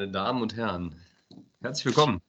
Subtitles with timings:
[0.00, 0.94] Meine Damen und Herren,
[1.60, 2.22] herzlich willkommen.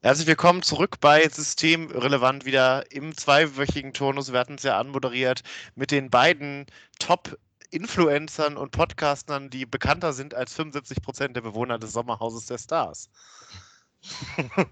[0.00, 4.30] Herzlich willkommen zurück bei Systemrelevant wieder im zweiwöchigen Turnus.
[4.32, 5.42] Wir hatten es ja anmoderiert
[5.74, 6.66] mit den beiden
[7.00, 13.10] Top-Influencern und Podcastern, die bekannter sind als 75 Prozent der Bewohner des Sommerhauses der Stars.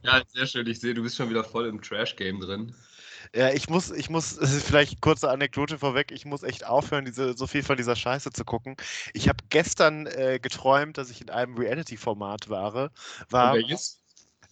[0.03, 0.69] Ja, sehr schön.
[0.69, 2.73] Ich sehe, du bist schon wieder voll im Trash-Game drin.
[3.35, 7.47] Ja, ich muss, ich muss, vielleicht kurze Anekdote vorweg, ich muss echt aufhören, diese, so
[7.47, 8.77] viel von dieser Scheiße zu gucken.
[9.13, 12.91] Ich habe gestern äh, geträumt, dass ich in einem Reality-Format war.
[13.31, 13.99] war welches?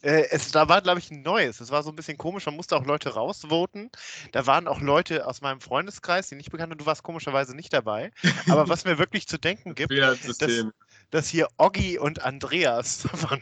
[0.03, 1.61] Äh, es, da war, glaube ich, ein neues.
[1.61, 2.47] Es war so ein bisschen komisch.
[2.47, 3.91] Man musste auch Leute rausvoten.
[4.33, 7.73] Da waren auch Leute aus meinem Freundeskreis, die nicht bekannt und du warst komischerweise nicht
[7.73, 8.13] dabei.
[8.49, 9.93] Aber was mir wirklich zu denken gibt,
[10.39, 10.67] dass,
[11.11, 13.41] dass hier Oggi und Andreas von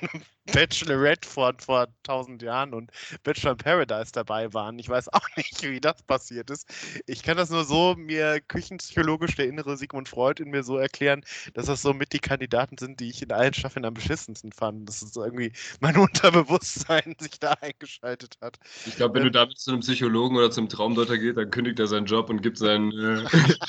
[0.52, 2.90] Bachelorette vor, vor 1000 Jahren und
[3.22, 4.78] Bachelor in Paradise dabei waren.
[4.78, 6.68] Ich weiß auch nicht, wie das passiert ist.
[7.06, 11.24] Ich kann das nur so mir küchenpsychologisch der innere Sigmund Freud in mir so erklären,
[11.54, 14.88] dass das so mit die Kandidaten sind, die ich in allen Staffeln am beschissensten fand.
[14.88, 18.58] Das ist irgendwie mein Unterbewusstsein sich da eingeschaltet hat.
[18.86, 21.78] Ich glaube, wenn ähm, du damit zu einem Psychologen oder zum Traumdeuter gehst, dann kündigt
[21.78, 23.24] er seinen Job und gibt seinen äh,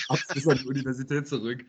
[0.09, 1.65] Abschluss an die Universität zurück.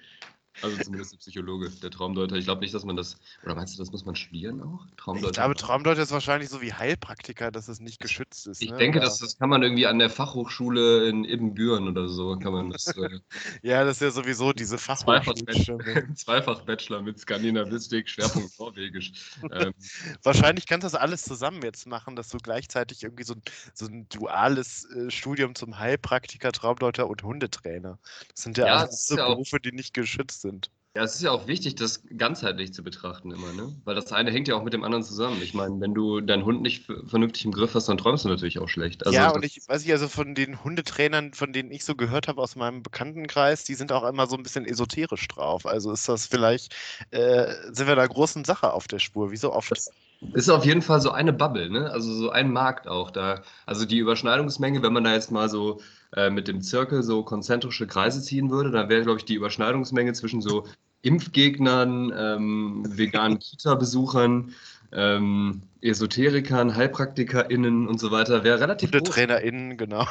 [0.62, 2.36] Also zumindest der Psychologe, der Traumdeuter.
[2.36, 3.18] Ich glaube nicht, dass man das.
[3.44, 4.86] Oder meinst du, das muss man studieren auch?
[4.96, 5.28] Traumdeuter?
[5.28, 8.62] Ich glaube, Traumdeuter ist wahrscheinlich so wie Heilpraktiker, dass es nicht geschützt ist.
[8.62, 8.78] Ich ne?
[8.78, 12.38] denke, das, das kann man irgendwie an der Fachhochschule in Ibbenbüren oder so.
[12.38, 13.20] Kann man das, äh,
[13.62, 16.08] ja, das ist ja sowieso diese Fachhochschule.
[16.14, 19.12] Zweifach-Bachelor mit Skandinavistik, Schwerpunkt Norwegisch.
[19.52, 19.74] Ähm,
[20.22, 23.34] wahrscheinlich kannst du das alles zusammen jetzt machen, dass du gleichzeitig irgendwie so,
[23.74, 27.98] so ein duales äh, Studium zum Heilpraktiker, Traumdeuter und Hundetrainer.
[28.34, 30.70] Das sind ja, ja alles so Berufe, die nicht geschützt sind sind.
[30.96, 33.70] Ja, es ist ja auch wichtig, das ganzheitlich zu betrachten immer, ne?
[33.84, 35.42] Weil das eine hängt ja auch mit dem anderen zusammen.
[35.42, 38.58] Ich meine, wenn du deinen Hund nicht vernünftig im Griff hast, dann träumst du natürlich
[38.60, 39.04] auch schlecht.
[39.04, 42.28] Also ja, und ich weiß nicht, also von den Hundetrainern, von denen ich so gehört
[42.28, 45.66] habe aus meinem Bekanntenkreis, die sind auch immer so ein bisschen esoterisch drauf.
[45.66, 46.74] Also ist das vielleicht,
[47.10, 49.70] äh, sind wir da großen Sache auf der Spur, wie so oft.
[49.70, 49.90] Das
[50.32, 51.90] ist auf jeden Fall so eine Bubble, ne?
[51.90, 53.42] Also so ein Markt auch da.
[53.66, 55.80] Also die Überschneidungsmenge, wenn man da jetzt mal so
[56.14, 60.12] äh, mit dem Zirkel so konzentrische Kreise ziehen würde, dann wäre, glaube ich, die Überschneidungsmenge
[60.14, 60.66] zwischen so
[61.02, 64.54] Impfgegnern, ähm, veganen Kita-Besuchern,
[64.92, 70.06] ähm, Esoterikern, HeilpraktikerInnen und so weiter, wäre relativ Gute TrainerInnen, genau.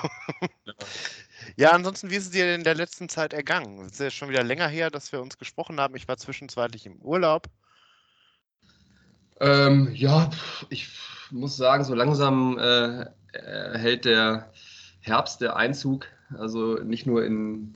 [0.65, 0.73] Ja.
[1.57, 3.79] ja, ansonsten, wie ist es dir in der letzten Zeit ergangen?
[3.85, 5.95] Es ist ja schon wieder länger her, dass wir uns gesprochen haben.
[5.95, 7.47] Ich war zwischenzeitlich im Urlaub.
[9.39, 10.29] Ähm, ja,
[10.69, 10.87] ich
[11.31, 13.05] muss sagen, so langsam äh,
[13.77, 14.51] hält der
[15.01, 16.07] Herbst der Einzug.
[16.37, 17.75] Also nicht nur in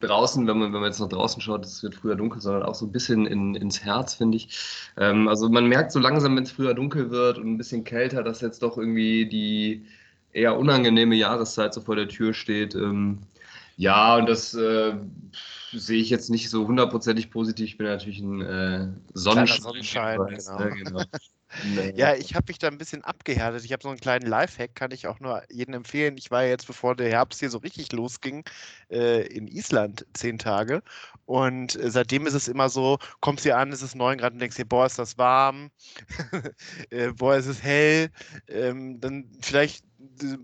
[0.00, 2.74] draußen, wenn man, wenn man jetzt nach draußen schaut, es wird früher dunkel, sondern auch
[2.74, 4.48] so ein bisschen in, ins Herz, finde ich.
[4.96, 8.22] Ähm, also man merkt so langsam, wenn es früher dunkel wird und ein bisschen kälter,
[8.22, 9.86] dass jetzt doch irgendwie die
[10.32, 12.74] eher unangenehme Jahreszeit so vor der Tür steht.
[12.74, 13.20] Ähm,
[13.76, 14.94] ja, und das äh,
[15.78, 17.66] sehe ich jetzt nicht so hundertprozentig positiv.
[17.66, 19.62] Ich bin natürlich ein äh, Sonnenschein.
[19.62, 20.60] Sonnenschein genau.
[20.60, 21.02] Äh, genau.
[21.94, 23.64] Ja, ich habe mich da ein bisschen abgehärtet.
[23.64, 26.16] Ich habe so einen kleinen Lifehack, kann ich auch nur jedem empfehlen.
[26.18, 28.44] Ich war ja jetzt, bevor der Herbst hier so richtig losging,
[28.90, 30.82] äh, in Island zehn Tage.
[31.26, 34.40] Und äh, seitdem ist es immer so, kommst hier an, es ist 9 Grad und
[34.40, 35.70] denkst dir, boah, ist das warm,
[36.90, 38.10] äh, boah, ist es hell.
[38.48, 39.84] Ähm, dann vielleicht
[40.22, 40.36] äh,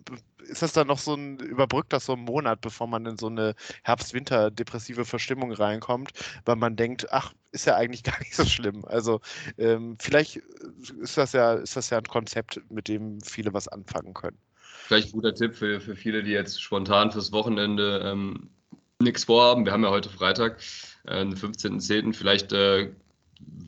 [0.51, 3.29] ist das dann noch so ein, überbrückt das so einen Monat, bevor man in so
[3.29, 6.11] eine Herbst-Winter-depressive Verstimmung reinkommt,
[6.45, 8.85] weil man denkt, ach, ist ja eigentlich gar nicht so schlimm.
[8.85, 9.21] Also
[9.59, 10.41] ähm, vielleicht
[11.01, 14.39] ist das ja, ist das ja ein Konzept, mit dem viele was anfangen können.
[14.87, 18.51] Vielleicht ein guter Tipp für, für viele, die jetzt spontan fürs Wochenende ähm,
[19.01, 19.65] nichts vorhaben.
[19.65, 20.61] Wir haben ja heute Freitag,
[21.05, 22.13] äh, den 15.10.
[22.13, 22.91] Vielleicht äh,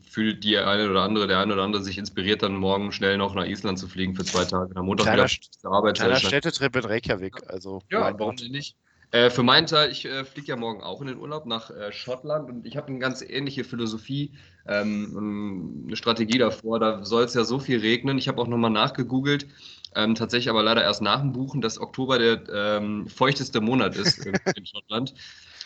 [0.09, 3.33] fühlt die eine oder andere, der eine oder andere sich inspiriert, dann morgen schnell noch
[3.33, 4.75] nach Island zu fliegen für zwei Tage.
[4.75, 5.95] Am Montag kleiner, wieder zur Arbeit.
[5.95, 7.49] Kleiner Städtetrip in Reykjavik.
[7.49, 8.75] Also ja, warum nicht?
[9.13, 11.91] Äh, für meinen Teil, ich äh, fliege ja morgen auch in den Urlaub nach äh,
[11.91, 14.33] Schottland und ich habe eine ganz ähnliche Philosophie,
[14.67, 16.79] ähm, eine Strategie davor.
[16.79, 18.17] Da soll es ja so viel regnen.
[18.17, 19.47] Ich habe auch nochmal nachgegoogelt.
[19.95, 24.25] Ähm, tatsächlich aber leider erst nach dem Buchen, dass Oktober der ähm, feuchteste Monat ist
[24.25, 25.13] in, in Schottland.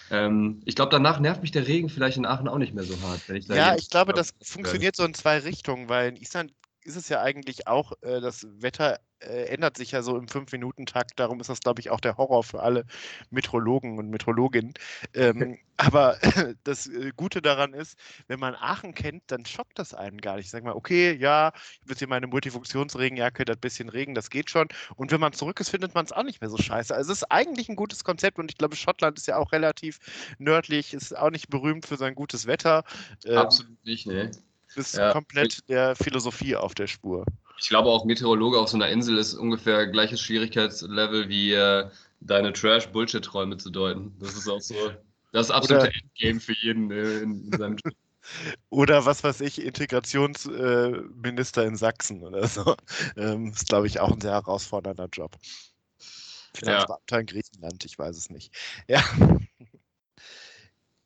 [0.10, 2.96] Ähm, ich glaube, danach nervt mich der Regen vielleicht in Aachen auch nicht mehr so
[3.02, 3.20] hart.
[3.30, 6.54] Ich ja, ich glaube, das funktioniert so in zwei Richtungen, weil in Island
[6.88, 11.20] ist es ja eigentlich auch, äh, das Wetter äh, ändert sich ja so im Fünf-Minuten-Takt.
[11.20, 12.86] Darum ist das, glaube ich, auch der Horror für alle
[13.30, 14.74] Metrologen und Metrologinnen.
[15.14, 16.18] Ähm, aber
[16.64, 17.98] das äh, Gute daran ist,
[18.28, 20.46] wenn man Aachen kennt, dann schockt das einen gar nicht.
[20.46, 24.30] Ich sage mal, okay, ja, ich habe jetzt hier meine Multifunktionsregenjacke, das bisschen Regen, das
[24.30, 24.70] geht schon.
[24.96, 26.96] Und wenn man zurück ist, findet man es auch nicht mehr so scheiße.
[26.96, 30.00] Also es ist eigentlich ein gutes Konzept und ich glaube, Schottland ist ja auch relativ
[30.38, 32.84] nördlich, ist auch nicht berühmt für sein gutes Wetter.
[33.26, 34.32] Ähm, Absolut nicht, ne.
[34.78, 35.12] Ist ja.
[35.12, 37.26] komplett der Philosophie auf der Spur.
[37.60, 41.90] Ich glaube auch Meteorologe auf so einer Insel ist ungefähr gleiches Schwierigkeitslevel wie äh,
[42.20, 44.16] deine Trash-Bullshit-Träume zu deuten.
[44.20, 44.76] Das ist auch so
[45.32, 47.96] das absolute Oder Endgame für jeden äh, in, in seinem Job.
[48.70, 52.76] Oder was weiß ich, Integrationsminister äh, in Sachsen oder so.
[53.16, 55.36] Ähm, ist, glaube ich, auch ein sehr herausfordernder Job.
[56.54, 57.20] Finanzbeamter ja.
[57.20, 58.54] in Griechenland, ich weiß es nicht.
[58.88, 59.04] Ja.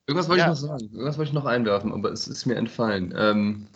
[0.08, 0.52] Irgendwas wollte ja.
[0.52, 3.14] ich noch sagen, irgendwas wollte ich noch einwerfen, aber es ist mir entfallen.
[3.16, 3.68] Ähm,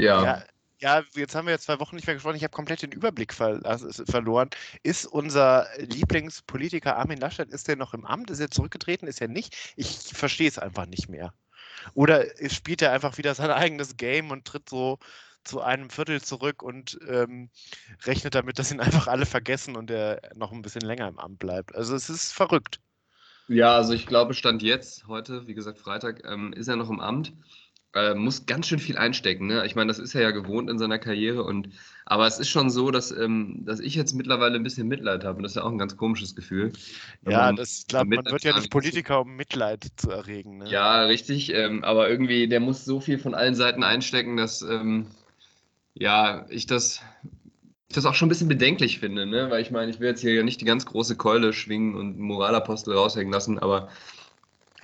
[0.00, 0.24] ja.
[0.24, 0.42] ja.
[0.80, 2.36] Ja, jetzt haben wir jetzt zwei Wochen nicht mehr gesprochen.
[2.36, 3.58] Ich habe komplett den Überblick ver
[4.06, 4.50] verloren.
[4.82, 8.28] Ist unser Lieblingspolitiker Armin Laschet, ist der noch im Amt?
[8.28, 9.08] Ist er zurückgetreten?
[9.08, 9.56] Ist er nicht?
[9.76, 11.32] Ich verstehe es einfach nicht mehr.
[11.94, 14.98] Oder spielt er einfach wieder sein eigenes Game und tritt so
[15.44, 17.50] zu einem Viertel zurück und ähm,
[18.04, 21.38] rechnet damit, dass ihn einfach alle vergessen und er noch ein bisschen länger im Amt
[21.38, 21.74] bleibt.
[21.74, 22.80] Also es ist verrückt.
[23.48, 27.00] Ja, also ich glaube, Stand jetzt, heute, wie gesagt, Freitag, ähm, ist er noch im
[27.00, 27.32] Amt
[27.94, 29.46] äh, muss ganz schön viel einstecken.
[29.46, 29.64] Ne?
[29.66, 31.44] Ich meine, das ist er ja gewohnt in seiner Karriere.
[31.44, 31.68] Und,
[32.04, 35.36] aber es ist schon so, dass, ähm, dass ich jetzt mittlerweile ein bisschen Mitleid habe.
[35.36, 36.72] Und das ist ja auch ein ganz komisches Gefühl.
[37.28, 40.58] Ja, man, das glaub, man wird ja nicht Politiker, um Mitleid zu erregen.
[40.58, 40.70] Ne?
[40.70, 41.52] Ja, richtig.
[41.52, 45.06] Ähm, aber irgendwie, der muss so viel von allen Seiten einstecken, dass ähm,
[45.94, 47.00] ja, ich das,
[47.96, 49.26] das auch schon ein bisschen bedenklich finde.
[49.26, 49.50] Ne?
[49.50, 52.18] Weil ich meine, ich will jetzt hier ja nicht die ganz große Keule schwingen und
[52.18, 53.88] Moralapostel raushängen lassen, aber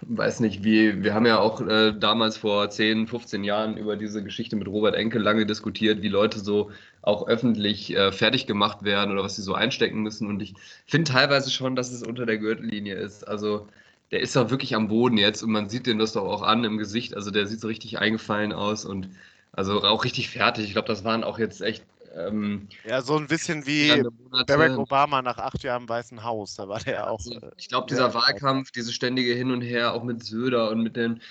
[0.03, 4.25] weiß nicht, wie, wir haben ja auch äh, damals vor 10, 15 Jahren über diese
[4.25, 6.71] Geschichte mit Robert Enkel lange diskutiert, wie Leute so
[7.03, 10.29] auch öffentlich äh, fertig gemacht werden oder was sie so einstecken müssen.
[10.29, 10.55] Und ich
[10.87, 13.27] finde teilweise schon, dass es unter der Gürtellinie ist.
[13.29, 13.69] Also
[14.11, 16.65] der ist doch wirklich am Boden jetzt und man sieht den das doch auch an
[16.65, 17.15] im Gesicht.
[17.15, 19.09] Also der sieht so richtig eingefallen aus und
[19.53, 20.65] also auch richtig fertig.
[20.65, 21.85] Ich glaube, das waren auch jetzt echt
[22.15, 24.03] ähm, ja, so ein bisschen wie
[24.47, 26.57] Barack Obama nach acht Jahren im Weißen Haus.
[26.57, 27.19] Da war der auch.
[27.19, 30.83] Also, äh, ich glaube, dieser Wahlkampf, diese ständige Hin und Her, auch mit Söder und
[30.83, 31.23] mit den.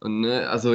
[0.00, 0.74] Und, ne, also,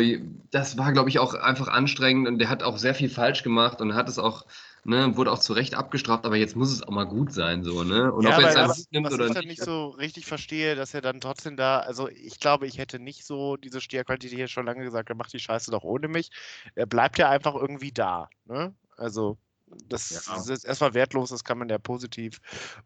[0.51, 3.81] das war, glaube ich, auch einfach anstrengend und der hat auch sehr viel falsch gemacht
[3.81, 4.45] und hat es auch.
[4.85, 7.83] Ne, wurde auch zu Recht abgestraft, aber jetzt muss es auch mal gut sein, so,
[7.83, 8.13] ne?
[8.13, 10.75] Und ja, ob er jetzt was, nimmt was oder ich dann nicht so richtig verstehe,
[10.75, 14.47] dass er dann trotzdem da, also ich glaube, ich hätte nicht so diese Stierqualität hier
[14.47, 16.31] schon lange gesagt, er macht die Scheiße doch ohne mich.
[16.75, 18.73] Er bleibt ja einfach irgendwie da, ne?
[18.95, 19.37] Also
[19.87, 20.53] das ja.
[20.53, 22.39] ist erstmal wertlos, das kann man ja positiv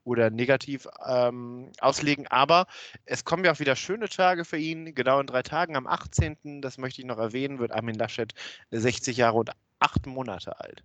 [0.03, 2.27] oder negativ ähm, auslegen.
[2.27, 2.68] Aber
[3.06, 4.94] es kommen ja auch wieder schöne Tage für ihn.
[4.95, 8.33] Genau in drei Tagen, am 18., das möchte ich noch erwähnen, wird Armin Laschet
[8.71, 10.83] 60 Jahre und acht Monate alt.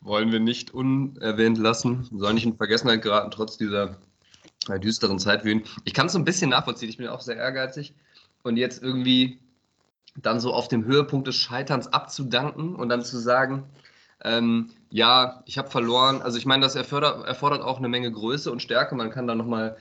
[0.00, 3.96] Wollen wir nicht unerwähnt lassen, soll nicht in Vergessenheit geraten, trotz dieser
[4.68, 5.64] äh, düsteren Zeit für ihn.
[5.84, 7.94] Ich kann es so ein bisschen nachvollziehen, ich bin auch sehr ehrgeizig.
[8.42, 9.40] Und jetzt irgendwie
[10.22, 13.64] dann so auf dem Höhepunkt des Scheiterns abzudanken und dann zu sagen,
[14.22, 16.22] ähm, ja, ich habe verloren.
[16.22, 18.94] Also ich meine, das erfordert, erfordert auch eine Menge Größe und Stärke.
[18.94, 19.76] Man kann da nochmal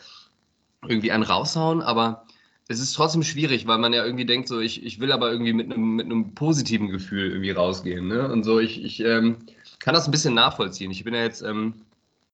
[0.88, 2.26] irgendwie einen raushauen, aber
[2.68, 5.54] es ist trotzdem schwierig, weil man ja irgendwie denkt, so ich, ich will aber irgendwie
[5.54, 8.08] mit einem, mit einem positiven Gefühl irgendwie rausgehen.
[8.08, 8.28] Ne?
[8.32, 9.38] Und so, ich, ich ähm,
[9.80, 10.92] kann das ein bisschen nachvollziehen.
[10.92, 11.76] Ich bin ja jetzt ähm,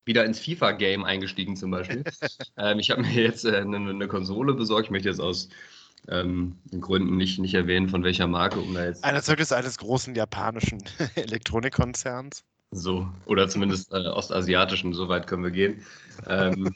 [0.06, 2.04] wieder ins FIFA-Game eingestiegen zum Beispiel.
[2.58, 4.86] ähm, ich habe mir jetzt äh, eine, eine, Konsole besorgt.
[4.86, 5.50] Ich möchte jetzt aus
[6.08, 9.04] ähm, Gründen nicht, nicht erwähnen, von welcher Marke, um da jetzt.
[9.04, 10.82] Einer Zeugnis eines großen japanischen
[11.16, 12.44] Elektronikkonzerns.
[12.72, 15.86] So, oder zumindest äh, ostasiatischen, so weit können wir gehen.
[16.28, 16.74] Ähm,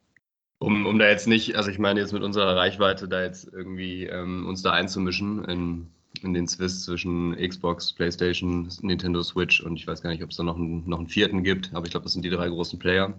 [0.58, 4.04] um, um da jetzt nicht, also ich meine jetzt mit unserer Reichweite da jetzt irgendwie
[4.04, 5.86] ähm, uns da einzumischen in,
[6.22, 10.38] in den Zwist zwischen Xbox, PlayStation, Nintendo Switch und ich weiß gar nicht, ob es
[10.38, 12.78] da noch einen, noch einen vierten gibt, aber ich glaube, das sind die drei großen
[12.78, 13.12] Player.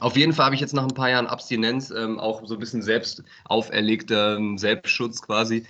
[0.00, 2.60] Auf jeden Fall habe ich jetzt nach ein paar Jahren Abstinenz, ähm, auch so ein
[2.60, 5.66] bisschen selbst auferlegter Selbstschutz quasi,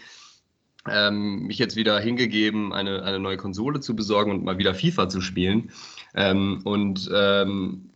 [0.93, 5.09] ähm, mich jetzt wieder hingegeben, eine, eine neue Konsole zu besorgen und mal wieder FIFA
[5.09, 5.71] zu spielen.
[6.15, 7.91] Ähm, und ähm,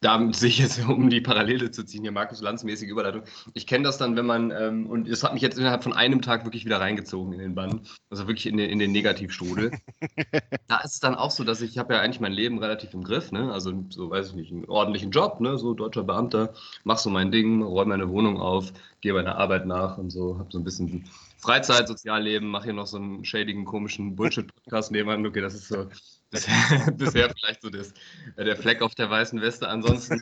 [0.00, 3.22] da sehe ich jetzt, um die Parallele zu ziehen, hier Markus Lanz-mäßige Überleitung.
[3.54, 6.22] Ich kenne das dann, wenn man, ähm, und es hat mich jetzt innerhalb von einem
[6.22, 9.72] Tag wirklich wieder reingezogen in den Bann, also wirklich in den, in den Negativstrudel.
[10.68, 12.94] da ist es dann auch so, dass ich, ich habe ja eigentlich mein Leben relativ
[12.94, 13.52] im Griff, ne?
[13.52, 15.58] also so, weiß ich nicht, einen ordentlichen Job, ne?
[15.58, 19.98] so deutscher Beamter, mach so mein Ding, räume meine Wohnung auf, gehe meiner Arbeit nach
[19.98, 21.04] und so, habe so ein bisschen
[21.38, 25.24] Freizeit, Sozialleben, mache hier noch so einen schädigen, komischen Bullshit-Podcast nebenan.
[25.24, 25.86] Okay, das ist so
[26.30, 27.92] bisher, vielleicht so das,
[28.36, 29.68] äh, der Fleck auf der weißen Weste.
[29.68, 30.20] Ansonsten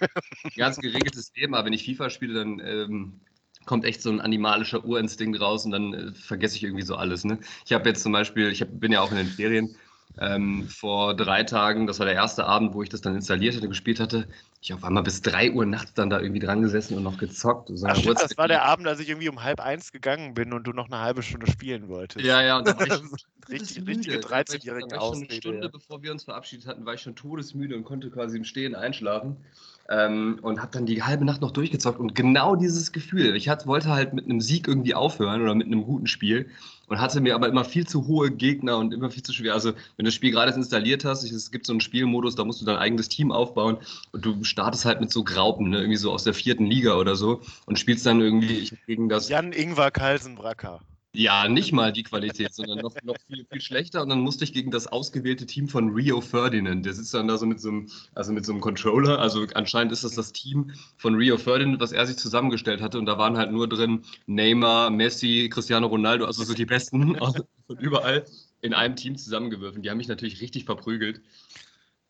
[0.56, 3.20] ganz geregeltes Leben, aber wenn ich FIFA spiele, dann ähm,
[3.64, 7.24] kommt echt so ein animalischer Urinstinkt raus und dann äh, vergesse ich irgendwie so alles.
[7.24, 7.38] Ne?
[7.64, 9.76] Ich habe jetzt zum Beispiel, ich hab, bin ja auch in den Ferien,
[10.18, 13.68] ähm, vor drei Tagen, das war der erste Abend, wo ich das dann installiert hatte,
[13.68, 14.26] gespielt hatte.
[14.62, 17.70] Ich auf einmal bis drei Uhr nachts dann da irgendwie dran gesessen und noch gezockt.
[17.72, 20.54] So Ach, stimmt, das war der Abend, als ich irgendwie um halb eins gegangen bin
[20.54, 22.24] und du noch eine halbe Stunde spielen wolltest.
[22.24, 22.92] Ja, ja, und dann war ich
[23.50, 25.28] richtig, richtige 13-jährige Ausrede.
[25.28, 25.68] Eine Stunde, ja.
[25.68, 29.36] bevor wir uns verabschiedet hatten, war ich schon todesmüde und konnte quasi im Stehen einschlafen.
[29.88, 33.36] Ähm, und habe dann die halbe Nacht noch durchgezockt und genau dieses Gefühl.
[33.36, 36.50] Ich hat, wollte halt mit einem Sieg irgendwie aufhören oder mit einem guten Spiel
[36.86, 39.54] und hatte mir aber immer viel zu hohe Gegner und immer viel zu schwer.
[39.54, 42.60] Also, wenn du das Spiel gerade installiert hast, es gibt so einen Spielmodus, da musst
[42.60, 43.78] du dein eigenes Team aufbauen
[44.12, 45.78] und du startest halt mit so Graupen, ne?
[45.78, 49.28] irgendwie so aus der vierten Liga oder so und spielst dann irgendwie gegen das.
[49.28, 50.80] Jan Ingvar Kalsenbracker.
[51.16, 54.02] Ja, nicht mal die Qualität, sondern noch, noch viel, viel schlechter.
[54.02, 56.84] Und dann musste ich gegen das ausgewählte Team von Rio Ferdinand.
[56.84, 59.18] Der sitzt dann da so mit so einem, also mit so einem Controller.
[59.18, 62.98] Also anscheinend ist das das Team von Rio Ferdinand, was er sich zusammengestellt hatte.
[62.98, 67.16] Und da waren halt nur drin Neymar, Messi, Cristiano Ronaldo, also so die Besten
[67.66, 68.26] von überall
[68.60, 69.82] in einem Team zusammengewürfelt.
[69.82, 71.22] Die haben mich natürlich richtig verprügelt.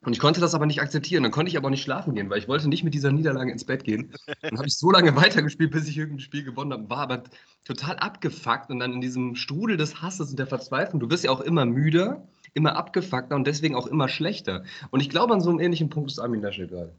[0.03, 1.23] Und ich konnte das aber nicht akzeptieren.
[1.23, 3.51] Dann konnte ich aber auch nicht schlafen gehen, weil ich wollte nicht mit dieser Niederlage
[3.51, 4.13] ins Bett gehen.
[4.43, 6.89] Dann habe ich so lange weitergespielt, bis ich irgendein Spiel gewonnen habe.
[6.89, 7.25] War aber
[7.65, 11.01] total abgefuckt und dann in diesem Strudel des Hasses und der Verzweiflung.
[11.01, 14.65] Du wirst ja auch immer müder, immer abgefuckter und deswegen auch immer schlechter.
[14.91, 16.95] Und ich glaube, an so einem ähnlichen Punkt ist Armin Laschet gerade.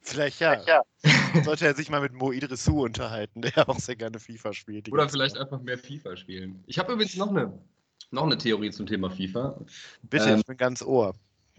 [0.00, 0.62] Vielleicht ja.
[0.66, 0.82] ja.
[1.44, 4.92] Sollte er sich mal mit Mo Idrissou unterhalten, der auch sehr gerne FIFA spielt.
[4.92, 5.42] Oder vielleicht Zeit.
[5.42, 6.62] einfach mehr FIFA spielen.
[6.66, 7.58] Ich habe übrigens noch eine,
[8.10, 9.60] noch eine Theorie zum Thema FIFA.
[10.02, 11.14] Bitte, ähm, ich bin ganz Ohr.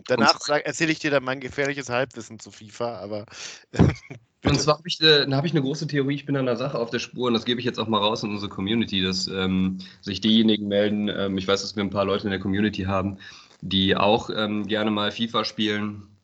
[0.06, 3.26] Danach erzähle ich dir dann mein gefährliches Halbwissen zu FIFA, aber.
[4.46, 6.78] und zwar habe ich, äh, hab ich eine große Theorie, ich bin an der Sache
[6.78, 9.28] auf der Spur und das gebe ich jetzt auch mal raus in unsere Community, dass
[9.28, 12.84] ähm, sich diejenigen melden, ähm, ich weiß, dass wir ein paar Leute in der Community
[12.84, 13.18] haben,
[13.62, 16.17] die auch ähm, gerne mal FIFA spielen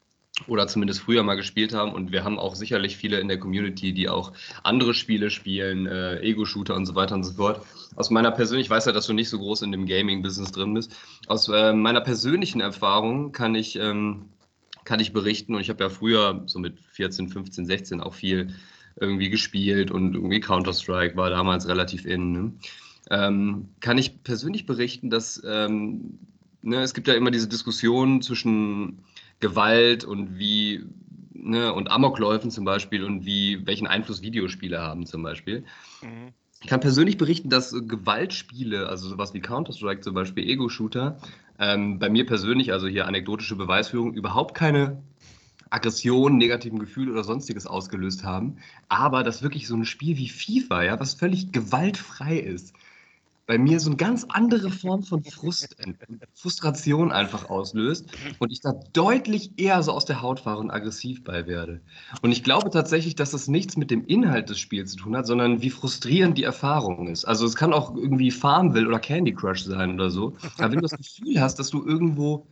[0.48, 1.94] oder zumindest früher mal gespielt haben.
[1.94, 6.20] Und wir haben auch sicherlich viele in der Community, die auch andere Spiele spielen, äh,
[6.22, 7.66] Ego-Shooter und so weiter und so fort.
[7.96, 10.74] Aus meiner persönlichen, ich weiß ja, dass du nicht so groß in dem Gaming-Business drin
[10.74, 10.96] bist.
[11.28, 14.30] Aus äh, meiner persönlichen Erfahrung kann ich, ähm,
[14.86, 18.56] kann ich berichten, und ich habe ja früher so mit 14, 15, 16 auch viel
[19.00, 22.32] irgendwie gespielt und irgendwie Counter-Strike war damals relativ in.
[22.32, 22.54] Ne?
[23.10, 26.20] Ähm, kann ich persönlich berichten, dass ähm,
[26.62, 29.04] ne, es gibt ja immer diese Diskussion zwischen
[29.44, 30.86] Gewalt und wie
[31.34, 35.66] ne, und Amokläufen zum Beispiel und wie welchen Einfluss Videospiele haben zum Beispiel.
[36.02, 36.34] Mhm.
[36.62, 41.20] Ich kann persönlich berichten, dass Gewaltspiele, also sowas wie Counter-Strike zum Beispiel, Ego-Shooter,
[41.60, 45.04] ähm, bei mir persönlich, also hier anekdotische Beweisführung, überhaupt keine
[45.70, 50.84] Aggression, negativen Gefühl oder sonstiges ausgelöst haben, aber dass wirklich so ein Spiel wie FIFA,
[50.84, 52.74] ja, was völlig gewaltfrei ist,
[53.46, 55.94] bei mir so eine ganz andere Form von Frust, äh,
[56.34, 58.06] Frustration einfach auslöst
[58.40, 61.82] und ich da deutlich eher so aus der Haut fahre und aggressiv bei werde.
[62.22, 65.28] Und ich glaube tatsächlich, dass das nichts mit dem Inhalt des Spiels zu tun hat,
[65.28, 67.26] sondern wie frustrierend die Erfahrung ist.
[67.26, 70.36] Also es kann auch irgendwie Farmville oder Candy Crush sein oder so.
[70.58, 72.48] Aber wenn du das Gefühl hast, dass du irgendwo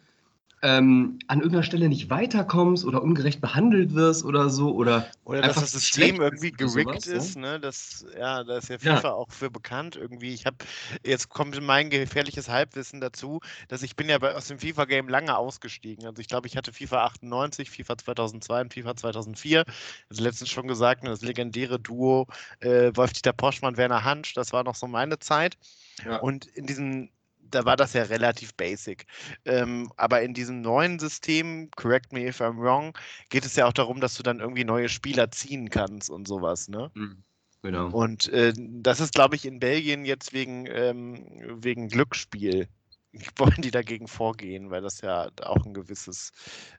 [0.64, 5.56] ähm, an irgendeiner Stelle nicht weiterkommst oder ungerecht behandelt wirst oder so oder oder dass
[5.56, 7.60] das System irgendwie gerickt ist, ne?
[7.60, 9.14] Das ja, da ist ja FIFA ja.
[9.14, 10.34] auch für bekannt irgendwie.
[10.34, 10.58] Ich habe
[11.04, 13.40] jetzt kommt mein gefährliches Halbwissen dazu,
[13.70, 16.06] dass ich bin ja bei, aus dem FIFA Game lange ausgestiegen.
[16.06, 19.66] Also ich glaube, ich hatte FIFA 98, FIFA 2002 und FIFA 2004.
[20.10, 22.28] Also letztens schon gesagt, ne, das legendäre Duo
[22.60, 25.58] äh, Wolf-Dieter Poschmann, Werner Hansch, das war noch so meine Zeit.
[26.06, 26.18] Ja.
[26.18, 27.10] Und in diesem
[27.52, 29.06] da war das ja relativ basic.
[29.46, 32.98] Ähm, aber in diesem neuen System, correct me if I'm wrong,
[33.30, 36.68] geht es ja auch darum, dass du dann irgendwie neue Spieler ziehen kannst und sowas,
[36.68, 36.92] ne?
[36.94, 37.24] Mhm.
[37.64, 37.90] Genau.
[37.90, 41.26] Und äh, das ist, glaube ich, in Belgien jetzt wegen, ähm,
[41.62, 42.68] wegen Glücksspiel
[43.38, 46.32] wollen die dagegen vorgehen, weil das ja auch ein gewisses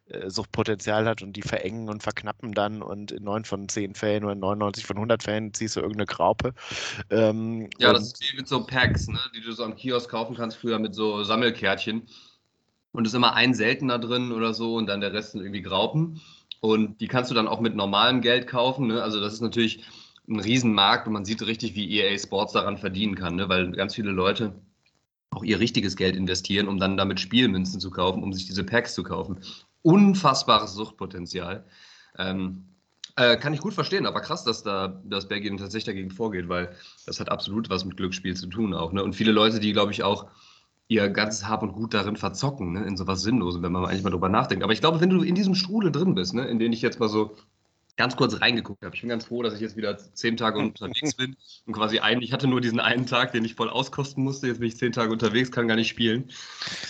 [0.07, 4.25] äh, Suchtpotenzial hat und die verengen und verknappen dann und in neun von zehn Fällen
[4.25, 6.55] oder in 99 von 100 Fällen ziehst du irgendeine Graupe.
[7.11, 10.37] Ähm, ja, das ist wie mit so Packs, ne, die du so am Kiosk kaufen
[10.37, 12.07] kannst, früher mit so Sammelkärtchen.
[12.93, 15.63] Und es ist immer ein seltener drin oder so und dann der Rest sind irgendwie
[15.63, 16.21] Graupen.
[16.61, 18.87] Und die kannst du dann auch mit normalem Geld kaufen.
[18.87, 19.03] Ne?
[19.03, 19.85] Also das ist natürlich
[20.29, 23.49] ein Riesenmarkt und man sieht richtig, wie EA Sports daran verdienen kann, ne?
[23.49, 24.55] weil ganz viele Leute
[25.33, 28.95] auch ihr richtiges Geld investieren, um dann damit Spielmünzen zu kaufen, um sich diese Packs
[28.95, 29.41] zu kaufen.
[29.83, 31.65] Unfassbares Suchtpotenzial.
[32.19, 32.65] Ähm,
[33.17, 36.75] äh, kann ich gut verstehen, aber krass, dass da das Belgien tatsächlich dagegen vorgeht, weil
[37.05, 38.93] das hat absolut was mit Glücksspiel zu tun auch.
[38.93, 39.03] Ne?
[39.03, 40.27] Und viele Leute, die, glaube ich, auch
[40.89, 42.85] ihr ganzes Hab und Gut darin verzocken, ne?
[42.85, 44.65] in sowas Sinnlosem, wenn man eigentlich mal drüber nachdenkt.
[44.65, 46.47] Aber ich glaube, wenn du in diesem Strudel drin bist, ne?
[46.47, 47.37] in den ich jetzt mal so
[47.97, 48.95] ganz kurz reingeguckt habe.
[48.95, 52.23] Ich bin ganz froh, dass ich jetzt wieder zehn Tage unterwegs bin und quasi einen,
[52.23, 54.47] ich hatte nur diesen einen Tag, den ich voll auskosten musste.
[54.47, 56.31] Jetzt bin ich zehn Tage unterwegs, kann gar nicht spielen.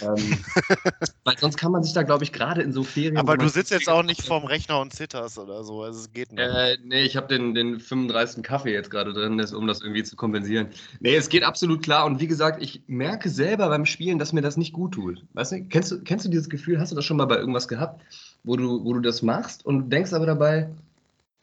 [0.03, 0.39] Ähm,
[1.25, 3.17] weil sonst kann man sich da, glaube ich, gerade in so Ferien.
[3.17, 5.83] Aber du sitzt jetzt auch nicht vorm Rechner und zitterst oder so.
[5.83, 6.41] Also es geht nicht.
[6.41, 8.43] Äh, nee, ich habe den, den 35.
[8.43, 10.69] Kaffee jetzt gerade drin, um das irgendwie zu kompensieren.
[11.01, 12.07] Nee, es geht absolut klar.
[12.07, 15.25] Und wie gesagt, ich merke selber beim Spielen, dass mir das nicht gut tut.
[15.33, 17.67] Weißt du, kennst du, kennst du dieses Gefühl, hast du das schon mal bei irgendwas
[17.69, 18.03] gehabt,
[18.45, 20.69] wo du, wo du das machst und denkst aber dabei,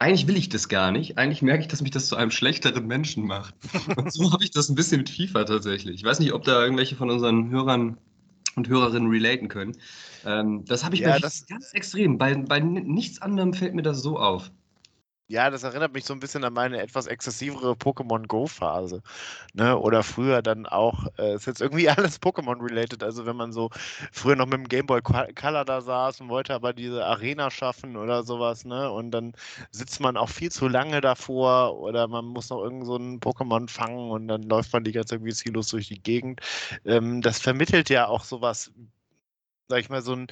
[0.00, 1.18] eigentlich will ich das gar nicht.
[1.18, 3.54] Eigentlich merke ich, dass mich das zu einem schlechteren Menschen macht.
[3.96, 5.96] Und so habe ich das ein bisschen mit FIFA tatsächlich.
[5.96, 7.98] Ich weiß nicht, ob da irgendwelche von unseren Hörern
[8.56, 9.76] und Hörerinnen relaten können.
[10.24, 12.16] Ähm, das habe ich ja, bei das ganz extrem.
[12.16, 14.50] Bei, bei nichts anderem fällt mir das so auf.
[15.30, 19.00] Ja, das erinnert mich so ein bisschen an meine etwas exzessivere Pokémon Go-Phase.
[19.54, 19.78] Ne?
[19.78, 23.04] Oder früher dann auch, äh, ist jetzt irgendwie alles Pokémon-related.
[23.04, 23.70] Also wenn man so
[24.12, 27.96] früher noch mit dem Game Boy Color da saß und wollte aber diese Arena schaffen
[27.96, 28.90] oder sowas, ne?
[28.90, 29.32] Und dann
[29.70, 33.68] sitzt man auch viel zu lange davor oder man muss noch irgend so ein Pokémon
[33.70, 36.40] fangen und dann läuft man die ganze irgendwie ziellos durch die Gegend.
[36.84, 38.72] Ähm, das vermittelt ja auch sowas,
[39.68, 40.26] sag ich mal, so ein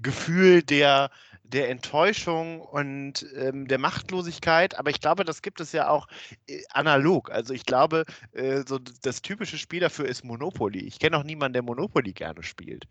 [0.00, 1.10] Gefühl der
[1.44, 4.76] der Enttäuschung und ähm, der Machtlosigkeit.
[4.78, 6.08] Aber ich glaube, das gibt es ja auch
[6.48, 7.30] äh, analog.
[7.30, 10.80] Also ich glaube, äh, so das typische Spiel dafür ist Monopoly.
[10.80, 12.86] Ich kenne auch niemanden, der Monopoly gerne spielt.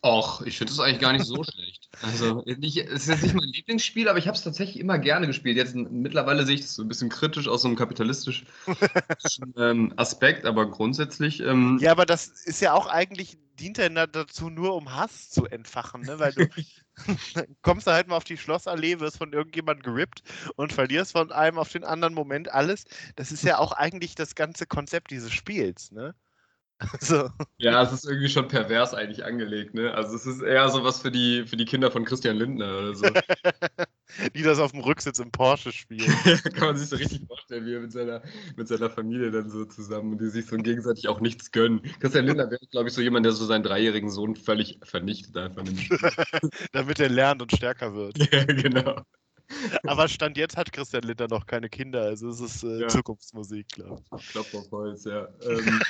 [0.00, 1.88] Och, ich finde es eigentlich gar nicht so schlecht.
[2.02, 5.56] Also, es ist jetzt nicht mein Lieblingsspiel, aber ich habe es tatsächlich immer gerne gespielt.
[5.56, 8.46] Jetzt mittlerweile sehe ich das so ein bisschen kritisch aus so einem kapitalistischen
[9.56, 11.40] ähm, Aspekt, aber grundsätzlich.
[11.40, 15.46] Ähm, ja, aber das ist ja auch eigentlich, dient ja dazu nur, um Hass zu
[15.46, 16.20] entfachen, ne?
[16.20, 16.46] Weil du
[17.62, 20.22] kommst da halt mal auf die Schlossallee, wirst von irgendjemandem gerippt
[20.56, 22.84] und verlierst von einem auf den anderen Moment alles.
[23.16, 26.14] Das ist ja auch eigentlich das ganze Konzept dieses Spiels, ne?
[26.92, 27.28] Also.
[27.58, 29.92] Ja, es ist irgendwie schon pervers eigentlich angelegt, ne?
[29.94, 32.94] Also es ist eher so was für die, für die Kinder von Christian Lindner oder
[32.94, 33.04] so.
[34.34, 36.08] die das auf dem Rücksitz im Porsche spielen.
[36.54, 38.22] Kann man sich so richtig vorstellen, wie er mit seiner,
[38.56, 41.82] mit seiner Familie dann so zusammen und die sich so gegenseitig auch nichts gönnen.
[42.00, 45.64] Christian Lindner wäre, glaube ich, so jemand, der so seinen dreijährigen Sohn völlig vernichtet einfach.
[46.72, 48.18] Damit er lernt und stärker wird.
[48.32, 49.02] Ja, genau.
[49.84, 52.88] Aber Stand jetzt hat Christian Linder noch keine Kinder, also es ist äh, ja.
[52.88, 54.28] Zukunftsmusik, glaube ich.
[54.28, 55.28] Klopf auf Holz, ja.
[55.42, 55.80] Ähm,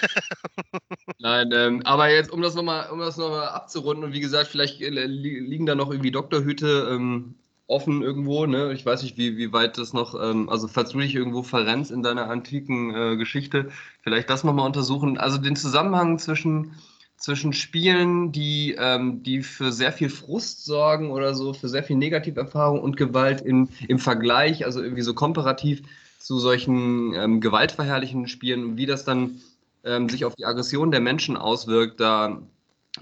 [1.18, 4.88] nein, ähm, aber jetzt, um das nochmal um noch abzurunden und wie gesagt, vielleicht äh,
[4.88, 7.34] liegen da noch irgendwie Doktorhüte ähm,
[7.68, 8.72] offen irgendwo, ne?
[8.72, 11.90] Ich weiß nicht, wie, wie weit das noch, ähm, also falls du dich irgendwo verrennst
[11.90, 15.18] in deiner antiken äh, Geschichte, vielleicht das nochmal untersuchen.
[15.18, 16.72] Also den Zusammenhang zwischen
[17.18, 21.96] zwischen Spielen, die, ähm, die für sehr viel Frust sorgen oder so, für sehr viel
[21.96, 25.82] Negativerfahrung und Gewalt in, im Vergleich, also irgendwie so komparativ
[26.18, 29.40] zu solchen ähm, gewaltverherrlichenden Spielen und wie das dann
[29.84, 32.40] ähm, sich auf die Aggression der Menschen auswirkt, da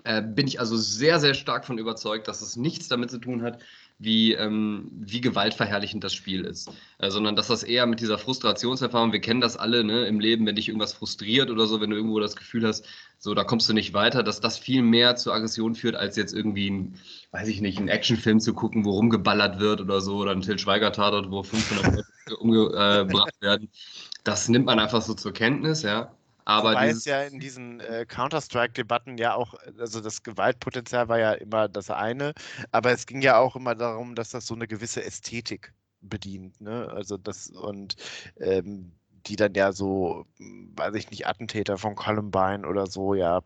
[0.05, 3.43] äh, bin ich also sehr, sehr stark von überzeugt, dass es nichts damit zu tun
[3.43, 3.61] hat,
[3.99, 9.13] wie, ähm, wie gewaltverherrlichend das Spiel ist, äh, sondern dass das eher mit dieser Frustrationserfahrung,
[9.13, 11.97] wir kennen das alle ne, im Leben, wenn dich irgendwas frustriert oder so, wenn du
[11.97, 12.85] irgendwo das Gefühl hast,
[13.19, 16.35] so da kommst du nicht weiter, dass das viel mehr zu Aggression führt, als jetzt
[16.35, 20.33] irgendwie ein, weiß ich nicht, einen Actionfilm zu gucken, wo rumgeballert wird oder so, oder
[20.33, 23.71] ein Till Schweiger-Tatort, wo 500 Leute umgebracht werden.
[24.25, 26.15] Das nimmt man einfach so zur Kenntnis, ja.
[26.47, 31.33] Aber Wobei es ja in diesen äh, Counter-Strike-Debatten ja auch, also das Gewaltpotenzial war ja
[31.33, 32.35] immer das eine,
[32.71, 36.61] aber es ging ja auch immer darum, dass das so eine gewisse Ästhetik bedient.
[36.61, 36.89] Ne?
[36.89, 37.97] Also das und
[38.39, 38.93] ähm,
[39.27, 43.43] die dann ja so, weiß ich nicht, Attentäter von Columbine oder so ja